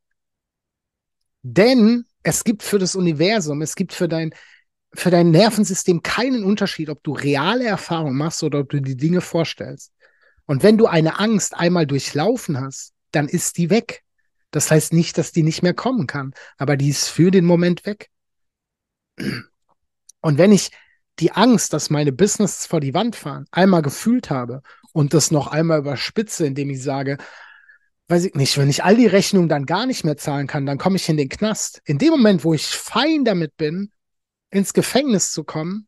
Denn 1.41 2.05
es 2.24 2.43
gibt 2.43 2.63
für 2.63 2.79
das 2.79 2.96
Universum, 2.96 3.62
es 3.62 3.75
gibt 3.75 3.93
für 3.93 4.10
dein, 4.10 4.31
für 4.93 5.10
dein 5.10 5.31
Nervensystem 5.31 6.03
keinen 6.03 6.43
Unterschied, 6.43 6.89
ob 6.89 7.01
du 7.03 7.13
reale 7.13 7.65
Erfahrungen 7.65 8.17
machst 8.17 8.43
oder 8.43 8.60
ob 8.60 8.69
du 8.69 8.81
die 8.81 8.98
Dinge 8.98 9.22
vorstellst. 9.22 9.93
Und 10.46 10.63
wenn 10.63 10.77
du 10.77 10.88
eine 10.88 11.19
Angst 11.19 11.55
einmal 11.55 11.86
durchlaufen 11.86 12.60
hast, 12.60 12.93
dann 13.12 13.27
ist 13.27 13.58
die 13.58 13.69
weg. 13.69 14.03
Das 14.51 14.72
heißt 14.72 14.93
nicht, 14.93 15.17
dass 15.17 15.31
die 15.31 15.43
nicht 15.43 15.62
mehr 15.62 15.74
kommen 15.75 16.08
kann, 16.08 16.34
aber 16.58 16.75
die 16.75 16.89
ist 16.89 17.08
für 17.08 17.31
den 17.31 17.46
Moment 17.46 17.86
weg. 17.86 18.10
Und 20.22 20.38
wenn 20.38 20.51
ich 20.51 20.72
die 21.20 21.32
Angst, 21.32 21.74
dass 21.74 21.90
meine 21.90 22.12
Business 22.12 22.66
vor 22.66 22.80
die 22.80 22.94
Wand 22.94 23.16
fahren, 23.16 23.46
einmal 23.52 23.82
gefühlt 23.82 24.30
habe 24.30 24.62
und 24.94 25.14
das 25.14 25.32
noch 25.32 25.48
einmal 25.48 25.80
überspitze, 25.80 26.46
indem 26.46 26.70
ich 26.70 26.82
sage, 26.82 27.18
weiß 28.08 28.26
ich 28.26 28.36
nicht, 28.36 28.58
wenn 28.58 28.70
ich 28.70 28.84
all 28.84 28.96
die 28.96 29.08
Rechnungen 29.08 29.50
dann 29.50 29.66
gar 29.66 29.86
nicht 29.86 30.04
mehr 30.04 30.18
zahlen 30.18 30.48
kann, 30.48 30.66
dann 30.66 30.78
komme 30.78 30.96
ich 30.96 31.08
in 31.10 31.18
den 31.18 31.30
Knast. 31.30 31.82
In 31.86 32.00
dem 32.00 32.10
Moment, 32.10 32.44
wo 32.44 32.54
ich 32.54 32.66
fein 32.68 33.24
damit 33.24 33.56
bin, 33.58 33.92
ins 34.50 34.74
Gefängnis 34.74 35.32
zu 35.32 35.44
kommen, 35.44 35.88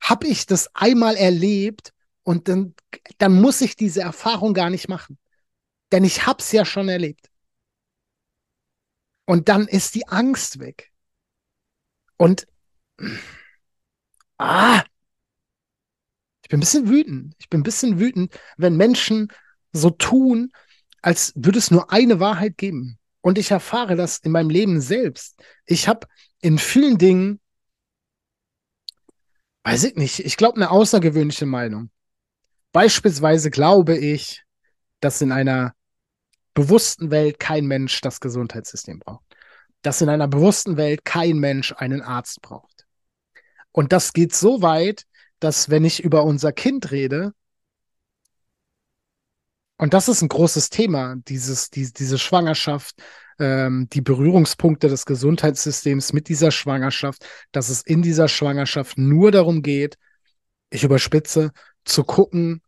habe 0.00 0.26
ich 0.26 0.46
das 0.46 0.74
einmal 0.74 1.16
erlebt 1.16 1.92
und 2.24 2.48
dann, 2.48 2.74
dann 3.18 3.40
muss 3.40 3.60
ich 3.60 3.76
diese 3.76 4.02
Erfahrung 4.02 4.52
gar 4.52 4.68
nicht 4.68 4.88
machen. 4.88 5.18
Denn 5.92 6.04
ich 6.04 6.26
habe 6.26 6.40
es 6.40 6.52
ja 6.52 6.64
schon 6.64 6.88
erlebt. 6.88 7.30
Und 9.24 9.48
dann 9.48 9.66
ist 9.68 9.94
die 9.94 10.08
Angst 10.08 10.58
weg. 10.58 10.90
Und 12.16 12.46
ah, 14.42 14.84
ich 16.42 16.48
bin 16.48 16.58
ein 16.58 16.60
bisschen 16.60 16.88
wütend. 16.88 17.34
Ich 17.38 17.48
bin 17.48 17.60
ein 17.60 17.64
bisschen 17.64 17.98
wütend, 17.98 18.38
wenn 18.56 18.76
Menschen 18.76 19.28
so 19.72 19.90
tun, 19.90 20.52
als 21.00 21.32
würde 21.34 21.58
es 21.58 21.70
nur 21.70 21.92
eine 21.92 22.20
Wahrheit 22.20 22.58
geben. 22.58 22.98
Und 23.20 23.38
ich 23.38 23.50
erfahre 23.50 23.96
das 23.96 24.18
in 24.18 24.32
meinem 24.32 24.50
Leben 24.50 24.80
selbst. 24.80 25.40
Ich 25.64 25.88
habe 25.88 26.06
in 26.40 26.58
vielen 26.58 26.98
Dingen, 26.98 27.40
weiß 29.64 29.84
ich 29.84 29.94
nicht, 29.94 30.18
ich 30.18 30.36
glaube, 30.36 30.56
eine 30.56 30.70
außergewöhnliche 30.70 31.46
Meinung. 31.46 31.90
Beispielsweise 32.72 33.50
glaube 33.50 33.96
ich, 33.96 34.42
dass 35.00 35.20
in 35.20 35.30
einer 35.30 35.74
bewussten 36.54 37.10
Welt 37.10 37.38
kein 37.38 37.66
Mensch 37.66 38.00
das 38.00 38.20
Gesundheitssystem 38.20 38.98
braucht. 38.98 39.24
Dass 39.82 40.00
in 40.00 40.08
einer 40.08 40.28
bewussten 40.28 40.76
Welt 40.76 41.04
kein 41.04 41.38
Mensch 41.38 41.72
einen 41.76 42.02
Arzt 42.02 42.42
braucht. 42.42 42.86
Und 43.72 43.92
das 43.92 44.12
geht 44.12 44.34
so 44.34 44.62
weit, 44.62 45.06
dass 45.40 45.70
wenn 45.70 45.84
ich 45.84 46.04
über 46.04 46.24
unser 46.24 46.52
Kind 46.52 46.90
rede, 46.90 47.32
und 49.78 49.94
das 49.94 50.08
ist 50.08 50.22
ein 50.22 50.28
großes 50.28 50.70
Thema, 50.70 51.16
dieses, 51.26 51.70
die, 51.70 51.92
diese 51.92 52.18
Schwangerschaft, 52.18 53.02
ähm, 53.40 53.88
die 53.92 54.00
Berührungspunkte 54.00 54.88
des 54.88 55.06
Gesundheitssystems 55.06 56.12
mit 56.12 56.28
dieser 56.28 56.52
Schwangerschaft, 56.52 57.26
dass 57.50 57.68
es 57.68 57.82
in 57.82 58.02
dieser 58.02 58.28
Schwangerschaft 58.28 58.98
nur 58.98 59.32
darum 59.32 59.62
geht, 59.62 59.98
ich 60.70 60.84
überspitze, 60.84 61.50
zu 61.84 62.04
gucken, 62.04 62.62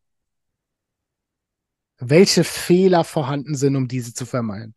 welche 1.98 2.44
Fehler 2.44 3.04
vorhanden 3.04 3.54
sind, 3.54 3.76
um 3.76 3.86
diese 3.86 4.12
zu 4.12 4.26
vermeiden. 4.26 4.74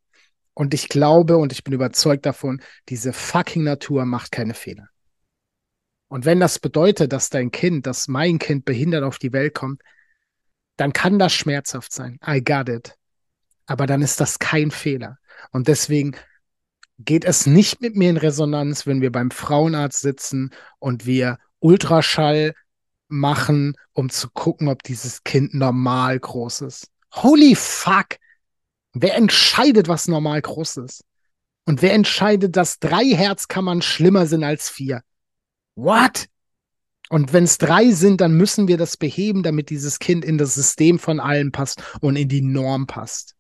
Und 0.54 0.74
ich 0.74 0.90
glaube 0.90 1.38
und 1.38 1.52
ich 1.52 1.64
bin 1.64 1.74
überzeugt 1.74 2.26
davon, 2.26 2.62
diese 2.90 3.14
fucking 3.14 3.64
Natur 3.64 4.06
macht 4.06 4.32
keine 4.32 4.54
Fehler. 4.54 4.90
Und 6.08 6.26
wenn 6.26 6.40
das 6.40 6.60
bedeutet, 6.60 7.12
dass 7.12 7.30
dein 7.30 7.52
Kind, 7.52 7.86
dass 7.86 8.08
mein 8.08 8.40
Kind 8.40 8.66
behindert 8.66 9.04
auf 9.04 9.18
die 9.18 9.34
Welt 9.34 9.54
kommt, 9.54 9.82
dann 10.78 10.94
kann 10.94 11.20
das 11.20 11.34
schmerzhaft 11.34 11.92
sein. 11.92 12.20
I 12.26 12.44
got 12.44 12.70
it. 12.70 12.96
Aber 13.66 13.86
dann 13.88 14.02
ist 14.02 14.22
das 14.22 14.40
kein 14.40 14.72
Fehler. 14.72 15.18
Und 15.52 15.68
deswegen 15.68 16.16
geht 17.00 17.26
es 17.26 17.46
nicht 17.46 17.82
mit 17.82 17.96
mir 17.96 18.10
in 18.10 18.18
Resonanz, 18.18 18.88
wenn 18.88 19.02
wir 19.02 19.12
beim 19.12 19.32
Frauenarzt 19.32 20.02
sitzen 20.02 20.52
und 20.80 21.06
wir 21.06 21.38
Ultraschall 21.60 22.54
machen, 23.10 23.76
um 23.94 24.10
zu 24.10 24.30
gucken, 24.30 24.68
ob 24.68 24.84
dieses 24.84 25.24
Kind 25.24 25.54
normal 25.54 26.20
groß 26.20 26.62
ist. 26.62 26.88
Holy 27.14 27.56
fuck! 27.56 28.18
Wer 28.94 29.16
entscheidet, 29.16 29.88
was 29.88 30.08
normal 30.08 30.42
groß 30.42 30.78
ist? 30.78 31.04
Und 31.66 31.82
wer 31.82 31.94
entscheidet, 31.94 32.56
dass 32.56 32.80
drei 32.80 33.06
Herzkammern 33.06 33.82
schlimmer 33.82 34.26
sind 34.26 34.44
als 34.44 34.70
vier? 34.70 35.02
What? 35.78 36.28
Und 37.10 37.32
wenn 37.32 37.46
es 37.46 37.58
drei 37.58 37.92
sind, 37.92 38.20
dann 38.20 38.34
müssen 38.34 38.68
wir 38.68 38.78
das 38.78 38.98
beheben, 38.98 39.44
damit 39.44 39.70
dieses 39.70 40.00
Kind 40.00 40.26
in 40.26 40.38
das 40.38 40.56
System 40.56 41.00
von 41.00 41.20
allen 41.20 41.52
passt 41.52 41.82
und 42.02 42.18
in 42.18 42.28
die 42.28 42.42
Norm 42.42 42.88
passt. 42.88 43.36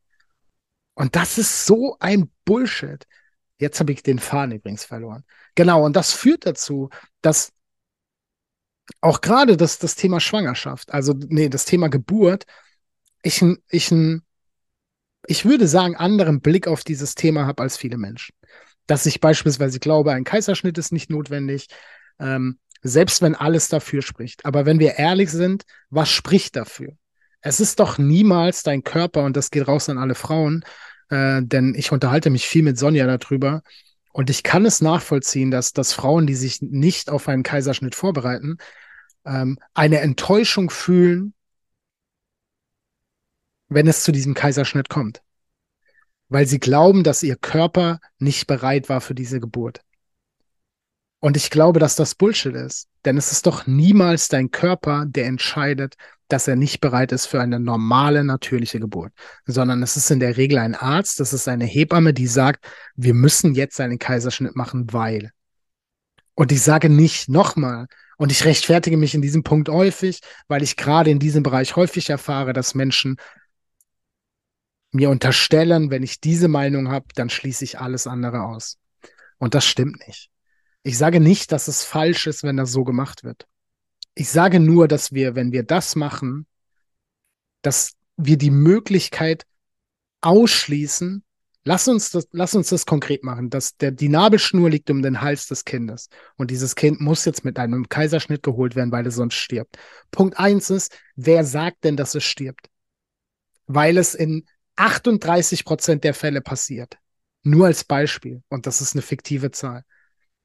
Und 0.94 1.15
das 1.15 1.38
ist 1.38 1.65
so 1.65 1.98
ein 2.00 2.32
Bullshit. 2.46 3.06
Jetzt 3.60 3.79
habe 3.79 3.91
ich 3.91 4.03
den 4.03 4.20
Faden 4.20 4.53
übrigens 4.53 4.86
verloren. 4.86 5.25
Genau, 5.56 5.84
und 5.84 5.96
das 5.96 6.13
führt 6.13 6.46
dazu, 6.46 6.89
dass 7.22 7.51
auch 9.01 9.20
gerade 9.20 9.58
das, 9.58 9.79
das 9.79 9.96
Thema 9.96 10.20
Schwangerschaft, 10.20 10.94
also 10.94 11.13
nee, 11.27 11.50
das 11.50 11.65
Thema 11.65 11.89
Geburt, 11.89 12.46
ich, 13.24 13.44
ich, 13.70 13.94
ich 15.25 15.46
würde 15.46 15.67
sagen, 15.67 15.96
anderen 15.96 16.39
Blick 16.39 16.67
auf 16.67 16.84
dieses 16.84 17.15
Thema 17.15 17.48
habe 17.48 17.63
als 17.63 17.77
viele 17.77 17.98
Menschen. 17.98 18.36
Dass 18.86 19.06
ich 19.06 19.20
beispielsweise 19.20 19.79
glaube, 19.79 20.13
ein 20.13 20.24
Kaiserschnitt 20.24 20.77
ist 20.77 20.93
nicht 20.93 21.10
notwendig, 21.10 21.67
ähm, 22.19 22.60
selbst 22.82 23.21
wenn 23.21 23.36
alles 23.36 23.67
dafür 23.67 24.01
spricht. 24.01 24.45
Aber 24.45 24.65
wenn 24.65 24.80
wir 24.80 24.95
ehrlich 24.95 25.32
sind, 25.32 25.65
was 25.89 26.10
spricht 26.10 26.56
dafür? 26.56 26.93
Es 27.41 27.60
ist 27.60 27.80
doch 27.80 27.97
niemals 27.97 28.63
dein 28.63 28.84
Körper, 28.84 29.23
und 29.23 29.38
das 29.38 29.51
geht 29.51 29.67
raus 29.67 29.89
an 29.89 29.97
alle 29.97 30.15
Frauen, 30.15 30.63
äh, 31.10 31.41
denn 31.43 31.75
ich 31.75 31.91
unterhalte 31.91 32.30
mich 32.30 32.47
viel 32.47 32.63
mit 32.63 32.77
Sonja 32.77 33.06
darüber. 33.06 33.62
Und 34.12 34.30
ich 34.30 34.43
kann 34.43 34.65
es 34.65 34.82
nachvollziehen, 34.82 35.51
dass, 35.51 35.73
dass 35.73 35.93
Frauen, 35.93 36.25
die 36.27 36.36
sich 36.36 36.62
nicht 36.62 37.10
auf 37.10 37.27
einen 37.27 37.43
Kaiserschnitt 37.43 37.93
vorbereiten, 37.93 38.58
ähm, 39.25 39.60
eine 39.73 39.99
Enttäuschung 39.99 40.69
fühlen, 40.69 41.34
wenn 43.69 43.88
es 43.88 44.03
zu 44.03 44.12
diesem 44.12 44.34
Kaiserschnitt 44.34 44.89
kommt. 44.89 45.21
Weil 46.30 46.47
sie 46.47 46.60
glauben, 46.60 47.03
dass 47.03 47.23
ihr 47.23 47.36
Körper 47.36 47.99
nicht 48.17 48.47
bereit 48.47 48.89
war 48.89 49.01
für 49.01 49.13
diese 49.15 49.39
Geburt. 49.39 49.82
Und 51.19 51.36
ich 51.36 51.49
glaube, 51.49 51.80
dass 51.80 51.95
das 51.95 52.15
Bullshit 52.15 52.56
ist. 52.56 52.88
Denn 53.06 53.17
es 53.17 53.32
ist 53.32 53.47
doch 53.47 53.65
niemals 53.65 54.27
dein 54.27 54.51
Körper, 54.51 55.06
der 55.08 55.25
entscheidet, 55.25 55.95
dass 56.27 56.47
er 56.47 56.56
nicht 56.56 56.82
bereit 56.82 57.12
ist 57.12 57.25
für 57.25 57.41
eine 57.41 57.60
normale, 57.60 58.23
natürliche 58.23 58.80
Geburt. 58.80 59.13
Sondern 59.45 59.82
es 59.82 59.97
ist 59.97 60.12
in 60.12 60.19
der 60.19 60.38
Regel 60.38 60.60
ein 60.60 60.75
Arzt, 60.75 61.19
das 61.19 61.34
ist 61.34 61.47
eine 61.47 61.65
Hebamme, 61.65 62.13
die 62.13 62.27
sagt, 62.27 62.65
wir 62.95 63.13
müssen 63.13 63.56
jetzt 63.56 63.80
einen 63.80 63.97
Kaiserschnitt 63.97 64.56
machen, 64.56 64.93
weil. 64.93 65.32
Und 66.36 66.51
ich 66.51 66.62
sage 66.62 66.89
nicht 66.89 67.30
nochmal, 67.30 67.88
und 68.17 68.32
ich 68.32 68.45
rechtfertige 68.45 68.97
mich 68.97 69.13
in 69.13 69.21
diesem 69.21 69.43
Punkt 69.43 69.69
häufig, 69.69 70.21
weil 70.47 70.63
ich 70.63 70.75
gerade 70.75 71.12
in 71.12 71.19
diesem 71.19 71.43
Bereich 71.43 71.75
häufig 71.75 72.10
erfahre, 72.10 72.51
dass 72.51 72.75
Menschen 72.75 73.17
mir 74.91 75.10
unterstellen, 75.10 75.91
wenn 75.91 76.03
ich 76.03 76.19
diese 76.19 76.47
Meinung 76.47 76.89
habe, 76.89 77.06
dann 77.15 77.30
schließe 77.30 77.63
ich 77.63 77.80
alles 77.80 78.08
andere 78.08 78.43
aus. 78.43 78.80
Und 79.38 79.53
das 79.53 79.65
stimmt 79.65 80.08
nicht. 80.08 80.32
Ich 80.88 80.97
sage 80.97 81.19
nicht, 81.19 81.52
dass 81.52 81.67
es 81.67 81.84
falsch 81.84 82.28
ist, 82.28 82.43
wenn 82.43 82.56
das 82.56 82.71
so 82.71 82.86
gemacht 82.86 83.26
wird. 83.26 83.45
Ich 84.15 84.30
sage 84.30 84.62
nur, 84.62 84.88
dass 84.88 85.12
wir, 85.12 85.36
wenn 85.36 85.52
wir 85.52 85.63
das 85.63 85.97
machen, 85.97 86.47
dass 87.62 87.95
wir 88.15 88.38
die 88.38 88.52
Möglichkeit 88.52 89.45
ausschließen, 90.21 91.26
lass 91.65 91.89
uns 91.89 92.12
das, 92.12 92.30
lass 92.32 92.56
uns 92.56 92.69
das 92.69 92.86
konkret 92.86 93.26
machen, 93.26 93.50
dass 93.50 93.76
der, 93.76 93.91
die 93.91 94.08
Nabelschnur 94.08 94.69
liegt 94.69 94.89
um 94.89 95.02
den 95.02 95.19
Hals 95.19 95.47
des 95.47 95.65
Kindes 95.65 96.08
und 96.38 96.52
dieses 96.52 96.73
Kind 96.73 97.02
muss 97.02 97.26
jetzt 97.26 97.43
mit 97.43 97.60
einem 97.60 97.89
Kaiserschnitt 97.89 98.41
geholt 98.41 98.78
werden, 98.78 98.93
weil 98.93 99.06
es 99.08 99.15
sonst 99.15 99.36
stirbt. 99.36 99.78
Punkt 100.12 100.39
eins 100.39 100.69
ist, 100.69 100.97
wer 101.17 101.43
sagt 101.43 101.84
denn, 101.84 101.97
dass 101.97 102.15
es 102.15 102.23
stirbt? 102.23 102.69
Weil 103.65 103.97
es 103.97 104.15
in 104.15 104.47
38 104.78 105.65
Prozent 105.65 106.06
der 106.06 106.13
Fälle 106.13 106.39
passiert. 106.39 106.97
Nur 107.43 107.65
als 107.65 107.84
Beispiel. 107.84 108.41
Und 108.47 108.67
das 108.67 108.80
ist 108.80 108.95
eine 108.95 109.02
fiktive 109.02 109.52
Zahl. 109.52 109.84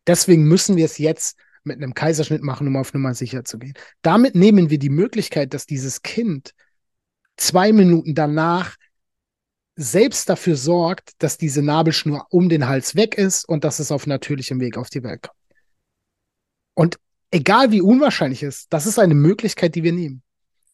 Deswegen 0.06 0.44
müssen 0.44 0.76
wir 0.76 0.84
es 0.84 0.98
jetzt 0.98 1.38
mit 1.64 1.76
einem 1.76 1.94
Kaiserschnitt 1.94 2.42
machen, 2.42 2.66
um 2.66 2.76
auf 2.76 2.92
Nummer 2.92 3.14
sicher 3.14 3.44
zu 3.44 3.58
gehen. 3.58 3.74
Damit 4.02 4.34
nehmen 4.34 4.70
wir 4.70 4.78
die 4.78 4.90
Möglichkeit, 4.90 5.54
dass 5.54 5.66
dieses 5.66 6.02
Kind 6.02 6.54
zwei 7.36 7.72
Minuten 7.72 8.14
danach 8.14 8.76
selbst 9.76 10.28
dafür 10.28 10.56
sorgt, 10.56 11.12
dass 11.18 11.38
diese 11.38 11.62
Nabelschnur 11.62 12.26
um 12.30 12.48
den 12.48 12.68
Hals 12.68 12.94
weg 12.94 13.16
ist 13.16 13.48
und 13.48 13.64
dass 13.64 13.78
es 13.78 13.90
auf 13.90 14.06
natürlichem 14.06 14.60
Weg 14.60 14.76
auf 14.76 14.90
die 14.90 15.02
Welt 15.02 15.22
kommt. 15.22 15.38
Und 16.74 16.98
egal 17.30 17.70
wie 17.70 17.80
unwahrscheinlich 17.80 18.42
es 18.42 18.60
ist, 18.60 18.72
das 18.72 18.86
ist 18.86 18.98
eine 18.98 19.14
Möglichkeit, 19.14 19.74
die 19.74 19.82
wir 19.82 19.92
nehmen. 19.92 20.22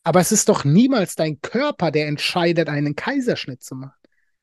Aber 0.02 0.20
es 0.20 0.32
ist 0.32 0.48
doch 0.48 0.64
niemals 0.64 1.14
dein 1.14 1.40
Körper, 1.40 1.90
der 1.90 2.08
entscheidet, 2.08 2.68
einen 2.68 2.96
Kaiserschnitt 2.96 3.62
zu 3.62 3.74
machen, 3.74 3.92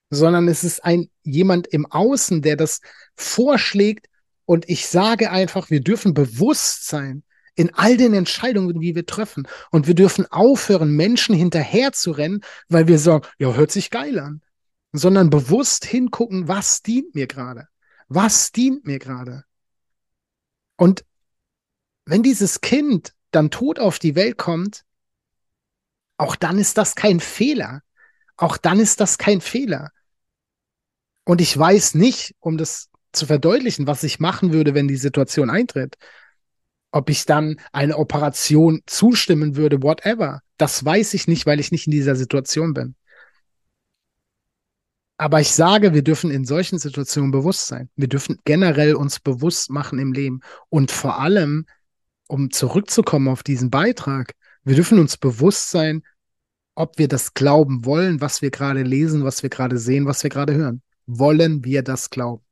sondern 0.09 0.47
es 0.47 0.63
ist 0.63 0.83
ein 0.83 1.09
jemand 1.23 1.67
im 1.67 1.85
Außen, 1.85 2.41
der 2.41 2.55
das 2.55 2.81
vorschlägt 3.15 4.07
und 4.45 4.69
ich 4.69 4.87
sage 4.87 5.31
einfach, 5.31 5.69
wir 5.69 5.81
dürfen 5.81 6.13
bewusst 6.13 6.87
sein 6.87 7.23
in 7.55 7.73
all 7.73 7.97
den 7.97 8.13
Entscheidungen, 8.13 8.79
die 8.79 8.95
wir 8.95 9.05
treffen. 9.05 9.47
Und 9.71 9.87
wir 9.87 9.95
dürfen 9.95 10.29
aufhören, 10.31 10.91
Menschen 10.91 11.33
hinterher 11.33 11.93
zu 11.93 12.11
rennen, 12.11 12.41
weil 12.67 12.87
wir 12.87 12.99
sagen, 12.99 13.25
ja, 13.39 13.53
hört 13.53 13.71
sich 13.71 13.89
geil 13.89 14.19
an. 14.19 14.41
Sondern 14.91 15.29
bewusst 15.29 15.85
hingucken, 15.85 16.47
was 16.47 16.81
dient 16.81 17.15
mir 17.15 17.27
gerade? 17.27 17.67
Was 18.07 18.51
dient 18.51 18.85
mir 18.85 18.99
gerade? 18.99 19.43
Und 20.77 21.05
wenn 22.05 22.23
dieses 22.23 22.61
Kind 22.61 23.13
dann 23.31 23.49
tot 23.49 23.79
auf 23.79 23.99
die 23.99 24.15
Welt 24.15 24.37
kommt, 24.37 24.83
auch 26.17 26.35
dann 26.35 26.59
ist 26.59 26.77
das 26.77 26.95
kein 26.95 27.19
Fehler. 27.19 27.81
Auch 28.37 28.57
dann 28.57 28.79
ist 28.79 28.99
das 28.99 29.17
kein 29.17 29.41
Fehler. 29.41 29.91
Und 31.23 31.41
ich 31.41 31.57
weiß 31.57 31.95
nicht, 31.95 32.35
um 32.39 32.57
das 32.57 32.89
zu 33.15 33.25
verdeutlichen, 33.25 33.87
was 33.87 34.03
ich 34.03 34.19
machen 34.19 34.53
würde, 34.53 34.73
wenn 34.73 34.87
die 34.87 34.95
Situation 34.95 35.49
eintritt. 35.49 35.95
Ob 36.91 37.09
ich 37.09 37.25
dann 37.25 37.59
eine 37.71 37.97
Operation 37.97 38.81
zustimmen 38.85 39.55
würde, 39.55 39.83
whatever. 39.83 40.41
Das 40.57 40.83
weiß 40.85 41.13
ich 41.13 41.27
nicht, 41.27 41.45
weil 41.45 41.59
ich 41.59 41.71
nicht 41.71 41.87
in 41.87 41.91
dieser 41.91 42.15
Situation 42.15 42.73
bin. 42.73 42.95
Aber 45.17 45.39
ich 45.39 45.51
sage, 45.51 45.93
wir 45.93 46.03
dürfen 46.03 46.29
in 46.29 46.45
solchen 46.45 46.77
Situationen 46.77 47.31
bewusst 47.31 47.67
sein. 47.67 47.89
Wir 47.95 48.07
dürfen 48.09 48.39
generell 48.43 48.95
uns 48.95 49.19
bewusst 49.19 49.69
machen 49.69 49.97
im 49.97 50.11
Leben. 50.11 50.41
Und 50.69 50.91
vor 50.91 51.19
allem, 51.19 51.65
um 52.27 52.51
zurückzukommen 52.51 53.29
auf 53.29 53.43
diesen 53.43 53.69
Beitrag, 53.69 54.33
wir 54.63 54.75
dürfen 54.75 54.99
uns 54.99 55.17
bewusst 55.17 55.71
sein, 55.71 56.03
ob 56.75 56.97
wir 56.97 57.07
das 57.07 57.33
glauben 57.33 57.85
wollen, 57.85 58.19
was 58.19 58.41
wir 58.41 58.51
gerade 58.51 58.83
lesen, 58.83 59.23
was 59.23 59.41
wir 59.41 59.49
gerade 59.49 59.77
sehen, 59.77 60.05
was 60.05 60.23
wir 60.23 60.29
gerade 60.29 60.53
hören. 60.53 60.81
Wollen 61.05 61.63
wir 61.63 61.81
das 61.83 62.09
glauben? 62.09 62.44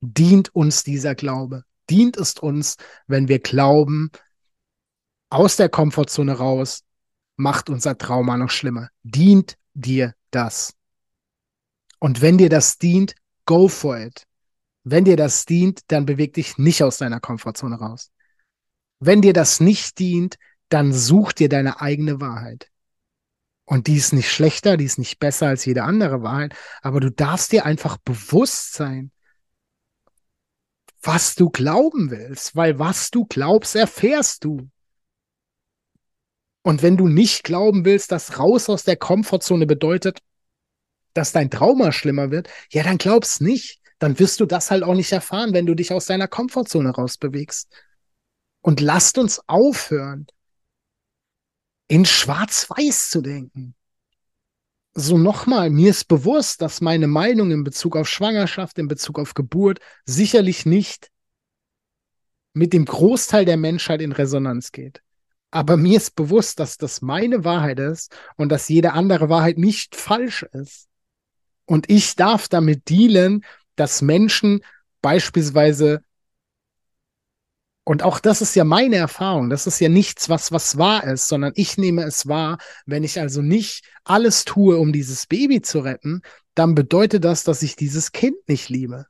Dient 0.00 0.54
uns 0.54 0.82
dieser 0.84 1.14
Glaube? 1.14 1.64
Dient 1.88 2.16
es 2.16 2.34
uns, 2.34 2.76
wenn 3.06 3.28
wir 3.28 3.38
glauben, 3.38 4.10
aus 5.28 5.56
der 5.56 5.68
Komfortzone 5.68 6.32
raus 6.32 6.84
macht 7.36 7.70
unser 7.70 7.96
Trauma 7.96 8.36
noch 8.36 8.50
schlimmer. 8.50 8.90
Dient 9.02 9.56
dir 9.74 10.14
das? 10.30 10.74
Und 11.98 12.20
wenn 12.20 12.38
dir 12.38 12.48
das 12.48 12.78
dient, 12.78 13.14
go 13.46 13.68
for 13.68 13.98
it. 13.98 14.26
Wenn 14.82 15.04
dir 15.04 15.16
das 15.16 15.44
dient, 15.46 15.80
dann 15.88 16.06
beweg 16.06 16.34
dich 16.34 16.58
nicht 16.58 16.82
aus 16.82 16.98
deiner 16.98 17.20
Komfortzone 17.20 17.76
raus. 17.76 18.10
Wenn 18.98 19.22
dir 19.22 19.32
das 19.32 19.60
nicht 19.60 19.98
dient, 19.98 20.36
dann 20.68 20.92
such 20.92 21.32
dir 21.32 21.48
deine 21.48 21.80
eigene 21.80 22.20
Wahrheit. 22.20 22.70
Und 23.64 23.86
die 23.86 23.96
ist 23.96 24.12
nicht 24.12 24.30
schlechter, 24.30 24.76
die 24.76 24.84
ist 24.84 24.98
nicht 24.98 25.18
besser 25.18 25.46
als 25.48 25.64
jede 25.64 25.84
andere 25.84 26.22
Wahrheit, 26.22 26.54
aber 26.82 27.00
du 27.00 27.10
darfst 27.10 27.52
dir 27.52 27.64
einfach 27.64 27.98
bewusst 27.98 28.72
sein, 28.72 29.12
was 31.02 31.34
du 31.34 31.50
glauben 31.50 32.10
willst, 32.10 32.56
weil 32.56 32.78
was 32.78 33.10
du 33.10 33.24
glaubst, 33.24 33.74
erfährst 33.74 34.44
du. 34.44 34.68
Und 36.62 36.82
wenn 36.82 36.96
du 36.96 37.08
nicht 37.08 37.42
glauben 37.42 37.84
willst, 37.84 38.12
dass 38.12 38.38
raus 38.38 38.68
aus 38.68 38.84
der 38.84 38.96
Komfortzone 38.96 39.66
bedeutet, 39.66 40.18
dass 41.14 41.32
dein 41.32 41.50
Trauma 41.50 41.92
schlimmer 41.92 42.30
wird, 42.30 42.48
ja, 42.70 42.82
dann 42.82 42.98
glaubst 42.98 43.40
nicht. 43.40 43.80
Dann 43.98 44.18
wirst 44.18 44.40
du 44.40 44.46
das 44.46 44.70
halt 44.70 44.82
auch 44.82 44.94
nicht 44.94 45.12
erfahren, 45.12 45.52
wenn 45.52 45.66
du 45.66 45.74
dich 45.74 45.92
aus 45.92 46.06
deiner 46.06 46.28
Komfortzone 46.28 46.90
rausbewegst. 46.90 47.70
Und 48.62 48.80
lasst 48.80 49.18
uns 49.18 49.40
aufhören, 49.46 50.26
in 51.88 52.04
Schwarz-Weiß 52.04 53.10
zu 53.10 53.20
denken. 53.20 53.74
So 54.94 55.18
nochmal, 55.18 55.70
mir 55.70 55.90
ist 55.90 56.08
bewusst, 56.08 56.62
dass 56.62 56.80
meine 56.80 57.06
Meinung 57.06 57.52
in 57.52 57.62
Bezug 57.64 57.96
auf 57.96 58.08
Schwangerschaft, 58.08 58.78
in 58.78 58.88
Bezug 58.88 59.18
auf 59.18 59.34
Geburt 59.34 59.78
sicherlich 60.04 60.66
nicht 60.66 61.10
mit 62.52 62.72
dem 62.72 62.84
Großteil 62.84 63.44
der 63.44 63.56
Menschheit 63.56 64.02
in 64.02 64.12
Resonanz 64.12 64.72
geht. 64.72 65.02
Aber 65.52 65.76
mir 65.76 65.96
ist 65.96 66.16
bewusst, 66.16 66.60
dass 66.60 66.76
das 66.76 67.02
meine 67.02 67.44
Wahrheit 67.44 67.78
ist 67.78 68.12
und 68.36 68.50
dass 68.50 68.68
jede 68.68 68.92
andere 68.92 69.28
Wahrheit 69.28 69.58
nicht 69.58 69.96
falsch 69.96 70.44
ist. 70.52 70.88
Und 71.66 71.88
ich 71.88 72.16
darf 72.16 72.48
damit 72.48 72.88
dealen, 72.88 73.44
dass 73.76 74.02
Menschen 74.02 74.60
beispielsweise, 75.02 76.02
und 77.84 78.02
auch 78.02 78.20
das 78.20 78.42
ist 78.42 78.54
ja 78.54 78.64
meine 78.64 78.96
Erfahrung, 78.96 79.50
das 79.50 79.66
ist 79.66 79.80
ja 79.80 79.88
nichts, 79.88 80.28
was, 80.28 80.52
was 80.52 80.76
wahr 80.78 81.04
ist, 81.04 81.28
sondern 81.28 81.52
ich 81.56 81.78
nehme 81.78 82.02
es 82.02 82.26
wahr, 82.28 82.58
wenn 82.86 83.04
ich 83.04 83.20
also 83.20 83.42
nicht 83.42 83.84
alles 84.04 84.44
tue, 84.44 84.76
um 84.76 84.92
dieses 84.92 85.26
Baby 85.26 85.62
zu 85.62 85.80
retten, 85.80 86.22
dann 86.54 86.74
bedeutet 86.74 87.24
das, 87.24 87.42
dass 87.42 87.62
ich 87.62 87.76
dieses 87.76 88.12
Kind 88.12 88.36
nicht 88.48 88.68
liebe. 88.68 89.06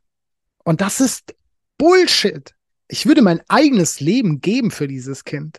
Und 0.65 0.81
das 0.81 1.01
ist 1.01 1.35
Bullshit. 1.79 2.55
Ich 2.89 3.07
würde 3.07 3.23
mein 3.23 3.41
eigenes 3.49 4.01
Leben 4.01 4.41
geben 4.41 4.71
für 4.71 4.87
dieses 4.87 5.25
Kind. 5.25 5.59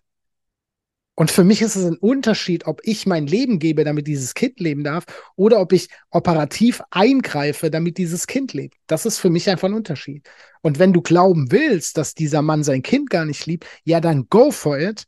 Und 1.22 1.30
für 1.30 1.44
mich 1.44 1.62
ist 1.62 1.76
es 1.76 1.86
ein 1.86 1.98
Unterschied, 1.98 2.66
ob 2.66 2.82
ich 2.82 3.06
mein 3.06 3.28
Leben 3.28 3.60
gebe, 3.60 3.84
damit 3.84 4.08
dieses 4.08 4.34
Kind 4.34 4.60
leben 4.60 4.84
darf, 4.84 5.06
oder 5.36 5.60
ob 5.60 5.72
ich 5.72 5.88
operativ 6.10 6.82
eingreife, 6.90 7.70
damit 7.70 8.00
dieses 8.00 8.26
Kind 8.26 8.54
lebt. 8.54 8.78
Das 8.88 9.06
ist 9.06 9.20
für 9.20 9.30
mich 9.30 9.48
einfach 9.48 9.68
ein 9.68 9.76
Unterschied. 9.76 10.28
Und 10.64 10.80
wenn 10.80 10.94
du 10.94 11.02
glauben 11.04 11.52
willst, 11.52 11.98
dass 11.98 12.16
dieser 12.16 12.42
Mann 12.42 12.64
sein 12.64 12.82
Kind 12.82 13.12
gar 13.12 13.26
nicht 13.26 13.46
liebt, 13.46 13.68
ja, 13.84 14.02
dann 14.02 14.30
go 14.30 14.50
for 14.50 14.80
it. 14.80 15.04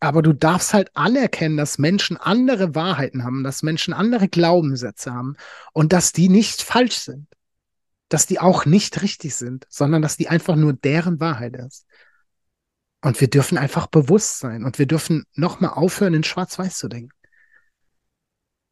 Aber 0.00 0.22
du 0.22 0.32
darfst 0.32 0.72
halt 0.72 0.88
anerkennen, 0.94 1.58
dass 1.58 1.76
Menschen 1.76 2.16
andere 2.16 2.74
Wahrheiten 2.74 3.22
haben, 3.22 3.44
dass 3.44 3.62
Menschen 3.62 3.92
andere 3.92 4.28
Glaubenssätze 4.28 5.12
haben 5.12 5.36
und 5.74 5.92
dass 5.92 6.12
die 6.12 6.30
nicht 6.30 6.62
falsch 6.62 6.96
sind. 6.96 7.26
Dass 8.08 8.24
die 8.24 8.40
auch 8.40 8.64
nicht 8.64 9.02
richtig 9.02 9.34
sind, 9.34 9.66
sondern 9.68 10.00
dass 10.00 10.16
die 10.16 10.28
einfach 10.28 10.56
nur 10.56 10.72
deren 10.72 11.20
Wahrheit 11.20 11.56
ist. 11.56 11.84
Und 13.02 13.20
wir 13.20 13.28
dürfen 13.28 13.58
einfach 13.58 13.88
bewusst 13.88 14.38
sein 14.38 14.64
und 14.64 14.78
wir 14.78 14.86
dürfen 14.86 15.24
nochmal 15.34 15.72
aufhören, 15.72 16.14
in 16.14 16.24
Schwarz-Weiß 16.24 16.78
zu 16.78 16.88
denken. 16.88 17.10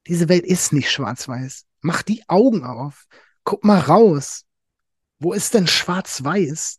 Diese 0.07 0.29
Welt 0.29 0.45
ist 0.45 0.73
nicht 0.73 0.91
schwarz-weiß. 0.91 1.67
Mach 1.81 2.03
die 2.03 2.23
Augen 2.29 2.65
auf. 2.65 3.07
Guck 3.45 3.65
mal 3.65 3.81
raus. 3.81 4.45
Wo 5.19 5.33
ist 5.33 5.55
denn 5.55 5.67
schwarz-weiß? 5.67 6.79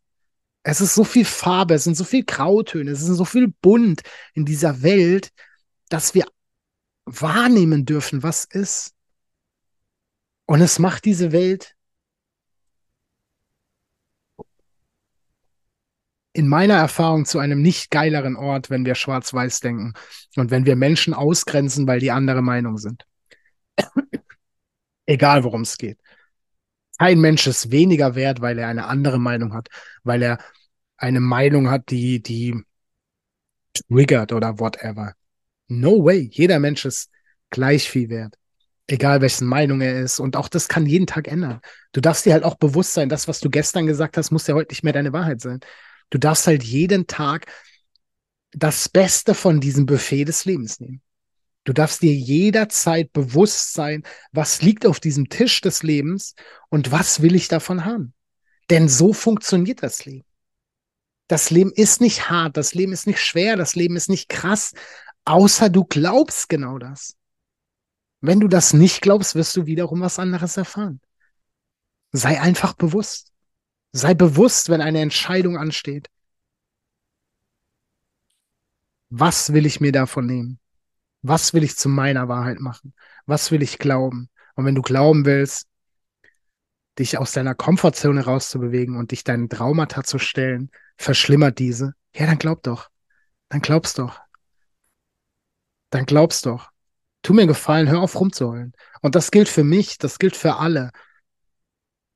Es 0.63 0.81
ist 0.81 0.95
so 0.95 1.03
viel 1.03 1.25
Farbe, 1.25 1.73
es 1.73 1.83
sind 1.83 1.95
so 1.95 2.03
viel 2.03 2.23
Grautöne, 2.23 2.91
es 2.91 3.01
ist 3.01 3.17
so 3.17 3.25
viel 3.25 3.47
bunt 3.61 4.01
in 4.33 4.45
dieser 4.45 4.81
Welt, 4.83 5.31
dass 5.89 6.13
wir 6.13 6.25
wahrnehmen 7.05 7.85
dürfen, 7.85 8.23
was 8.23 8.45
ist. 8.45 8.93
Und 10.45 10.61
es 10.61 10.79
macht 10.79 11.05
diese 11.05 11.31
Welt 11.31 11.75
in 16.33 16.47
meiner 16.47 16.75
Erfahrung 16.75 17.25
zu 17.25 17.39
einem 17.39 17.61
nicht 17.61 17.91
geileren 17.91 18.35
Ort, 18.35 18.69
wenn 18.69 18.85
wir 18.85 18.95
schwarz-weiß 18.95 19.59
denken 19.59 19.93
und 20.37 20.51
wenn 20.51 20.65
wir 20.65 20.75
Menschen 20.75 21.13
ausgrenzen, 21.13 21.87
weil 21.87 21.99
die 21.99 22.11
andere 22.11 22.41
Meinung 22.41 22.77
sind. 22.77 23.05
Egal, 25.05 25.43
worum 25.43 25.61
es 25.61 25.77
geht. 25.77 25.99
Kein 26.97 27.19
Mensch 27.19 27.47
ist 27.47 27.71
weniger 27.71 28.15
wert, 28.15 28.41
weil 28.41 28.59
er 28.59 28.67
eine 28.67 28.85
andere 28.85 29.19
Meinung 29.19 29.53
hat, 29.53 29.67
weil 30.03 30.21
er 30.21 30.37
eine 30.97 31.19
Meinung 31.19 31.69
hat, 31.69 31.89
die, 31.89 32.21
die 32.21 32.63
triggert 33.89 34.31
oder 34.31 34.59
whatever. 34.59 35.13
No 35.67 36.03
way. 36.03 36.29
Jeder 36.31 36.59
Mensch 36.59 36.85
ist 36.85 37.09
gleich 37.49 37.89
viel 37.89 38.09
wert. 38.09 38.35
Egal, 38.87 39.21
wessen 39.21 39.47
Meinung 39.47 39.81
er 39.81 40.01
ist. 40.01 40.19
Und 40.19 40.35
auch 40.35 40.49
das 40.49 40.67
kann 40.67 40.85
jeden 40.85 41.07
Tag 41.07 41.27
ändern. 41.27 41.61
Du 41.93 42.01
darfst 42.01 42.25
dir 42.25 42.33
halt 42.33 42.43
auch 42.43 42.55
bewusst 42.55 42.93
sein, 42.93 43.09
das, 43.09 43.27
was 43.27 43.39
du 43.39 43.49
gestern 43.49 43.87
gesagt 43.87 44.17
hast, 44.17 44.31
muss 44.31 44.47
ja 44.47 44.53
heute 44.53 44.71
nicht 44.71 44.83
mehr 44.83 44.93
deine 44.93 45.13
Wahrheit 45.13 45.41
sein. 45.41 45.61
Du 46.11 46.19
darfst 46.19 46.45
halt 46.45 46.61
jeden 46.63 47.07
Tag 47.07 47.47
das 48.51 48.89
Beste 48.89 49.33
von 49.33 49.59
diesem 49.59 49.87
Buffet 49.87 50.25
des 50.25 50.45
Lebens 50.45 50.79
nehmen. 50.79 51.01
Du 51.63 51.73
darfst 51.73 52.01
dir 52.01 52.13
jederzeit 52.13 53.13
bewusst 53.13 53.73
sein, 53.73 54.03
was 54.31 54.61
liegt 54.61 54.85
auf 54.85 54.99
diesem 54.99 55.29
Tisch 55.29 55.61
des 55.61 55.83
Lebens 55.83 56.35
und 56.69 56.91
was 56.91 57.21
will 57.21 57.33
ich 57.33 57.47
davon 57.47 57.85
haben. 57.85 58.13
Denn 58.69 58.89
so 58.89 59.13
funktioniert 59.13 59.83
das 59.83 60.05
Leben. 60.05 60.25
Das 61.27 61.49
Leben 61.49 61.71
ist 61.71 62.01
nicht 62.01 62.29
hart, 62.29 62.57
das 62.57 62.73
Leben 62.73 62.91
ist 62.91 63.07
nicht 63.07 63.19
schwer, 63.19 63.55
das 63.55 63.75
Leben 63.75 63.95
ist 63.95 64.09
nicht 64.09 64.27
krass, 64.27 64.73
außer 65.23 65.69
du 65.69 65.85
glaubst 65.85 66.49
genau 66.49 66.77
das. 66.77 67.15
Wenn 68.19 68.39
du 68.39 68.47
das 68.47 68.73
nicht 68.73 69.01
glaubst, 69.01 69.35
wirst 69.35 69.55
du 69.55 69.65
wiederum 69.65 70.01
was 70.01 70.19
anderes 70.19 70.57
erfahren. 70.57 70.99
Sei 72.11 72.41
einfach 72.41 72.73
bewusst. 72.73 73.31
Sei 73.93 74.13
bewusst, 74.13 74.69
wenn 74.69 74.81
eine 74.81 75.01
Entscheidung 75.01 75.57
ansteht. 75.57 76.09
Was 79.09 79.51
will 79.51 79.65
ich 79.65 79.81
mir 79.81 79.91
davon 79.91 80.25
nehmen? 80.25 80.59
Was 81.21 81.53
will 81.53 81.63
ich 81.63 81.75
zu 81.75 81.89
meiner 81.89 82.29
Wahrheit 82.29 82.59
machen? 82.59 82.93
Was 83.25 83.51
will 83.51 83.61
ich 83.61 83.77
glauben? 83.77 84.29
Und 84.55 84.65
wenn 84.65 84.75
du 84.75 84.81
glauben 84.81 85.25
willst, 85.25 85.67
dich 86.97 87.17
aus 87.17 87.33
deiner 87.33 87.55
Komfortzone 87.55 88.23
rauszubewegen 88.23 88.97
und 88.97 89.11
dich 89.11 89.23
deinen 89.23 89.49
Traumata 89.49 90.03
zu 90.03 90.19
stellen, 90.19 90.71
verschlimmert 90.97 91.59
diese, 91.59 91.93
ja, 92.15 92.25
dann 92.25 92.37
glaub 92.37 92.63
doch. 92.63 92.89
Dann 93.49 93.61
glaubst 93.61 93.99
doch. 93.99 94.21
Dann 95.89 96.05
glaubst 96.05 96.45
doch. 96.45 96.71
Tu 97.21 97.33
mir 97.33 97.47
Gefallen, 97.47 97.89
hör 97.89 98.01
auf 98.01 98.19
rumzuheulen. 98.19 98.73
Und 99.01 99.15
das 99.15 99.31
gilt 99.31 99.49
für 99.49 99.63
mich, 99.63 99.97
das 99.97 100.19
gilt 100.19 100.35
für 100.35 100.55
alle 100.55 100.91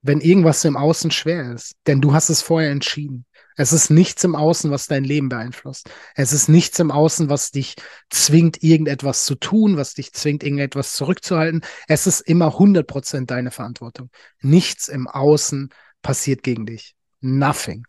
wenn 0.06 0.22
irgendwas 0.22 0.64
im 0.66 0.78
Außen 0.78 1.10
schwer 1.10 1.52
ist. 1.52 1.76
Denn 1.88 2.00
du 2.00 2.14
hast 2.14 2.30
es 2.30 2.44
vorher 2.44 2.70
entschieden. 2.70 3.26
Es 3.58 3.74
ist 3.74 3.90
nichts 3.90 4.24
im 4.24 4.36
Außen, 4.36 4.70
was 4.70 4.86
dein 4.86 5.04
Leben 5.04 5.30
beeinflusst. 5.30 5.90
Es 6.14 6.32
ist 6.32 6.48
nichts 6.48 6.78
im 6.78 6.92
Außen, 6.92 7.28
was 7.28 7.50
dich 7.50 7.76
zwingt, 8.12 8.62
irgendetwas 8.62 9.26
zu 9.26 9.34
tun, 9.34 9.78
was 9.78 9.96
dich 9.96 10.14
zwingt, 10.14 10.44
irgendetwas 10.44 10.96
zurückzuhalten. 10.96 11.62
Es 11.88 12.06
ist 12.06 12.22
immer 12.22 12.50
100% 12.50 13.26
deine 13.26 13.50
Verantwortung. 13.50 14.12
Nichts 14.42 14.90
im 14.90 15.08
Außen 15.08 15.70
passiert 16.04 16.44
gegen 16.44 16.68
dich. 16.68 16.96
Nothing. 17.22 17.88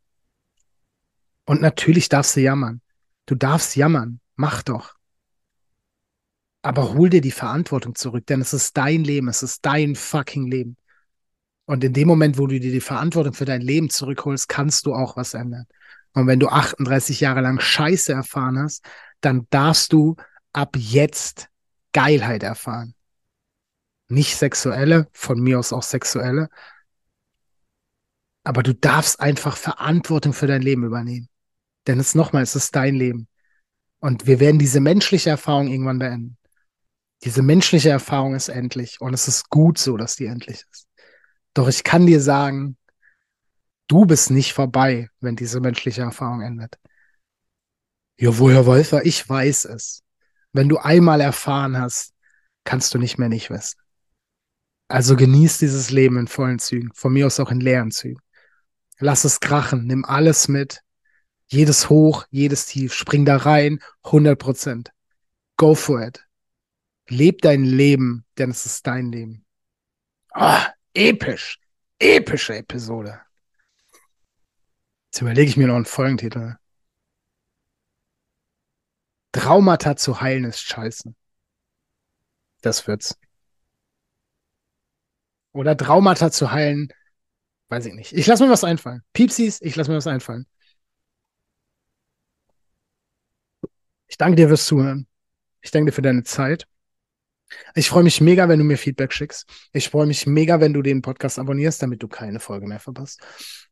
Und 1.45 1.61
natürlich 1.61 2.09
darfst 2.09 2.35
du 2.37 2.41
jammern. 2.41 2.81
Du 3.27 3.35
darfst 3.35 3.77
jammern. 3.77 4.21
Mach 4.37 4.63
doch. 4.63 4.95
Aber 6.63 6.95
hol 6.95 7.11
dir 7.11 7.21
die 7.21 7.31
Verantwortung 7.31 7.95
zurück, 7.95 8.27
denn 8.27 8.41
es 8.41 8.55
ist 8.55 8.77
dein 8.77 9.05
Leben. 9.05 9.29
Es 9.29 9.43
ist 9.43 9.67
dein 9.67 9.95
fucking 9.95 10.51
Leben. 10.51 10.79
Und 11.67 11.83
in 11.83 11.93
dem 11.93 12.09
Moment, 12.09 12.39
wo 12.39 12.47
du 12.47 12.59
dir 12.59 12.73
die 12.73 12.81
Verantwortung 12.81 13.35
für 13.35 13.45
dein 13.45 13.61
Leben 13.61 13.91
zurückholst, 13.91 14.49
kannst 14.49 14.87
du 14.87 14.95
auch 14.95 15.17
was 15.17 15.35
ändern. 15.35 15.67
Und 16.15 16.27
wenn 16.27 16.41
du 16.41 16.49
38 16.49 17.21
Jahre 17.21 17.41
lang 17.43 17.61
Scheiße 17.61 18.13
erfahren 18.13 18.59
hast, 18.59 18.85
dann 19.21 19.47
darfst 19.51 19.93
du 19.93 20.17
ab 20.53 20.77
jetzt 20.77 21.49
Geilheit 21.93 22.43
erfahren. 22.43 22.95
Nicht 24.09 24.37
sexuelle, 24.37 25.09
von 25.13 25.41
mir 25.41 25.59
aus 25.59 25.73
auch 25.73 25.83
sexuelle. 25.83 26.49
Aber 28.45 28.63
du 28.63 28.73
darfst 28.73 29.19
einfach 29.19 29.57
Verantwortung 29.57 30.33
für 30.33 30.47
dein 30.47 30.63
Leben 30.63 30.85
übernehmen. 30.85 31.29
Denn 31.87 31.99
es 31.99 32.15
nochmal, 32.15 32.45
es 32.45 32.55
ist 32.55 32.77
dein 32.77 32.95
Leben. 32.95 33.29
Und 33.99 34.27
wir 34.27 34.39
werden 34.39 34.59
diese 34.59 34.81
menschliche 34.81 35.31
Erfahrung 35.31 35.69
irgendwann 35.69 35.99
beenden. 35.99 36.39
Diese 37.25 37.43
menschliche 37.43 37.91
Erfahrung 37.91 38.35
ist 38.35 38.49
endlich. 38.49 39.01
Und 39.01 39.15
es 39.15 39.27
ist 39.27 39.51
gut 39.51 39.79
so, 39.79 39.97
dass 39.97 40.17
die 40.17 40.27
endlich 40.27 40.65
ist. 40.71 40.86
Doch 41.57 41.69
ich 41.69 41.85
kann 41.85 42.05
dir 42.05 42.21
sagen, 42.21 42.77
du 43.89 44.05
bist 44.05 44.31
nicht 44.31 44.53
vorbei, 44.53 45.09
wenn 45.21 45.37
diese 45.37 45.59
menschliche 45.59 46.03
Erfahrung 46.03 46.43
endet. 46.43 46.79
Ja, 48.19 48.37
woher 48.37 48.67
weiß 48.67 48.93
er? 48.93 49.07
Ich 49.07 49.27
weiß 49.27 49.65
es. 49.65 50.03
Wenn 50.53 50.69
du 50.69 50.77
einmal 50.77 51.23
erfahren 51.23 51.79
hast, 51.79 52.13
kannst 52.65 52.93
du 52.93 52.99
nicht 52.99 53.17
mehr 53.17 53.31
nicht 53.31 53.49
wissen. 53.49 53.81
Also 54.89 55.17
genieß 55.17 55.57
dieses 55.57 55.91
Leben 55.91 56.19
in 56.19 56.29
vollen 56.29 56.59
Zügen, 56.59 56.91
von 56.93 57.15
mir 57.15 57.27
aus 57.27 57.41
auch 57.41 57.51
in 57.51 57.61
leeren 57.61 57.91
Zügen. 57.91 58.21
Lass 58.99 59.25
es 59.25 59.41
krachen, 59.41 59.87
nimm 59.87 60.05
alles 60.05 60.49
mit. 60.49 60.83
Jedes 61.47 61.89
Hoch, 61.89 62.27
jedes 62.29 62.67
Tief, 62.67 62.93
spring 62.93 63.25
da 63.25 63.39
rein, 63.39 63.81
100 64.03 64.39
Prozent. 64.39 64.93
Go 65.57 65.75
for 65.75 66.03
it. 66.03 66.23
Leb 67.09 67.41
dein 67.41 67.65
Leben, 67.65 68.27
denn 68.37 68.51
es 68.51 68.67
ist 68.67 68.87
dein 68.87 69.11
Leben. 69.11 69.47
Ah, 70.35 70.76
episch. 70.97 71.61
Epische 71.99 72.57
Episode. 72.57 73.21
Jetzt 75.07 75.21
überlege 75.21 75.49
ich 75.49 75.57
mir 75.57 75.67
noch 75.67 75.77
einen 75.77 75.85
Folgentitel. 75.85 76.57
Traumata 79.33 79.97
zu 79.97 80.21
heilen 80.21 80.45
ist 80.45 80.61
scheiße. 80.61 81.15
Das 82.63 82.87
wird's. 82.87 83.19
Oder 85.53 85.77
Traumata 85.77 86.31
zu 86.31 86.51
heilen, 86.51 86.93
weiß 87.69 87.87
ich 87.87 87.95
nicht. 87.95 88.13
Ich 88.13 88.27
lasse 88.27 88.45
mir 88.45 88.51
was 88.51 88.65
einfallen. 88.65 89.03
Piepsis, 89.13 89.61
ich 89.63 89.75
lasse 89.77 89.91
mir 89.91 89.97
was 89.97 90.07
einfallen. 90.07 90.47
Ich 94.07 94.17
danke 94.17 94.37
dir 94.37 94.49
fürs 94.49 94.67
Zuhören. 94.67 95.07
Ich 95.61 95.71
danke 95.71 95.91
dir 95.91 95.95
für 95.95 96.03
deine 96.03 96.25
Zeit. 96.25 96.67
Ich 97.75 97.89
freue 97.89 98.03
mich 98.03 98.21
mega, 98.21 98.49
wenn 98.49 98.59
du 98.59 98.65
mir 98.65 98.79
Feedback 98.79 99.13
schickst. 99.13 99.47
Ich 99.73 99.89
freue 99.89 100.07
mich 100.07 100.27
mega, 100.27 100.61
wenn 100.61 100.73
du 100.73 100.83
den 100.83 101.03
Podcast 101.03 101.39
abonnierst, 101.39 101.83
damit 101.83 102.03
du 102.03 102.09
keine 102.09 102.41
Folge 102.41 102.67
mehr 102.67 102.81
verpasst. 102.81 103.21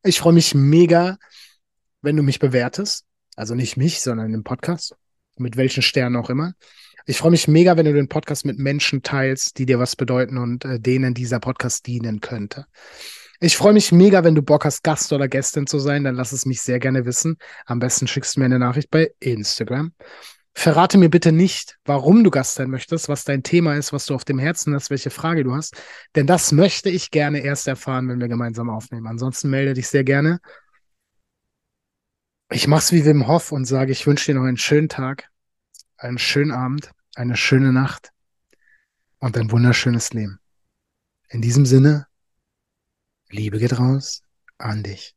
Ich 0.03 0.19
freue 0.19 0.33
mich 0.33 0.55
mega, 0.55 1.19
wenn 2.03 2.17
du 2.17 2.23
mich 2.23 2.39
bewertest. 2.39 3.05
Also 3.37 3.55
nicht 3.55 3.77
mich, 3.77 4.01
sondern 4.01 4.33
den 4.33 4.45
Podcast. 4.45 4.95
Mit 5.37 5.57
welchen 5.57 5.83
Sternen 5.83 6.17
auch 6.17 6.31
immer. 6.31 6.55
Ich 7.07 7.19
freue 7.19 7.33
mich 7.33 7.49
mega, 7.49 7.77
wenn 7.77 7.87
du 7.87 7.93
den 7.93 8.09
Podcast 8.09 8.47
mit 8.47 8.59
Menschen 8.59 9.03
teilst, 9.03 9.59
die 9.59 9.67
dir 9.67 9.79
was 9.79 9.97
bedeuten 9.97 10.39
und 10.39 10.65
äh, 10.65 10.81
denen 10.81 11.13
dieser 11.13 11.41
Podcast 11.41 11.87
dienen 11.87 12.21
könnte. 12.21 12.67
Ich 13.41 13.57
freue 13.57 13.75
mich 13.75 13.93
mega, 13.93 14.25
wenn 14.25 14.35
du 14.35 14.43
Bock 14.43 14.65
hast, 14.65 14.83
Gast 14.83 15.13
oder 15.13 15.29
Gästin 15.29 15.67
zu 15.67 15.79
sein, 15.79 16.05
dann 16.05 16.15
lass 16.15 16.33
es 16.33 16.47
mich 16.47 16.63
sehr 16.63 16.79
gerne 16.79 17.05
wissen. 17.05 17.37
Am 17.67 17.79
besten 17.79 18.07
schickst 18.07 18.37
du 18.37 18.41
mir 18.41 18.47
eine 18.47 18.59
Nachricht 18.59 18.91
bei 18.91 19.11
Instagram. 19.21 19.93
Verrate 20.57 20.99
mir 20.99 21.11
bitte 21.11 21.33
nicht, 21.33 21.79
warum 21.85 22.23
du 22.23 22.31
Gast 22.31 22.55
sein 22.55 22.71
möchtest, 22.71 23.09
was 23.09 23.25
dein 23.25 23.43
Thema 23.43 23.75
ist, 23.75 23.93
was 23.93 24.07
du 24.07 24.15
auf 24.15 24.25
dem 24.25 24.39
Herzen 24.39 24.75
hast, 24.75 24.89
welche 24.89 25.11
Frage 25.11 25.43
du 25.43 25.55
hast. 25.55 25.77
Denn 26.15 26.27
das 26.27 26.53
möchte 26.53 26.91
ich 26.91 27.11
gerne 27.11 27.41
erst 27.41 27.67
erfahren, 27.67 28.09
wenn 28.09 28.21
wir 28.21 28.29
gemeinsam 28.29 28.71
aufnehmen. 28.71 29.07
Ansonsten 29.07 29.51
melde 29.51 29.75
dich 29.75 29.89
sehr 29.89 30.05
gerne. 30.05 30.41
Ich 32.51 32.69
mach's 32.69 32.93
wie 32.93 33.05
Wim 33.05 33.27
Hof 33.27 33.51
und 33.51 33.65
sage, 33.65 33.91
ich 33.91 34.07
wünsche 34.07 34.31
dir 34.31 34.39
noch 34.39 34.47
einen 34.47 34.57
schönen 34.57 34.89
Tag, 34.89 35.29
einen 35.97 36.19
schönen 36.19 36.53
Abend, 36.53 36.91
eine 37.17 37.37
schöne 37.37 37.73
Nacht 37.73 38.13
und 39.19 39.37
ein 39.37 39.51
wunderschönes 39.51 40.13
Leben. 40.13 40.39
In 41.31 41.43
diesem 41.43 41.67
Sinne, 41.67 42.07
Liebe 43.29 43.59
geht 43.59 43.79
raus 43.79 44.23
an 44.59 44.85
dich. 44.85 45.17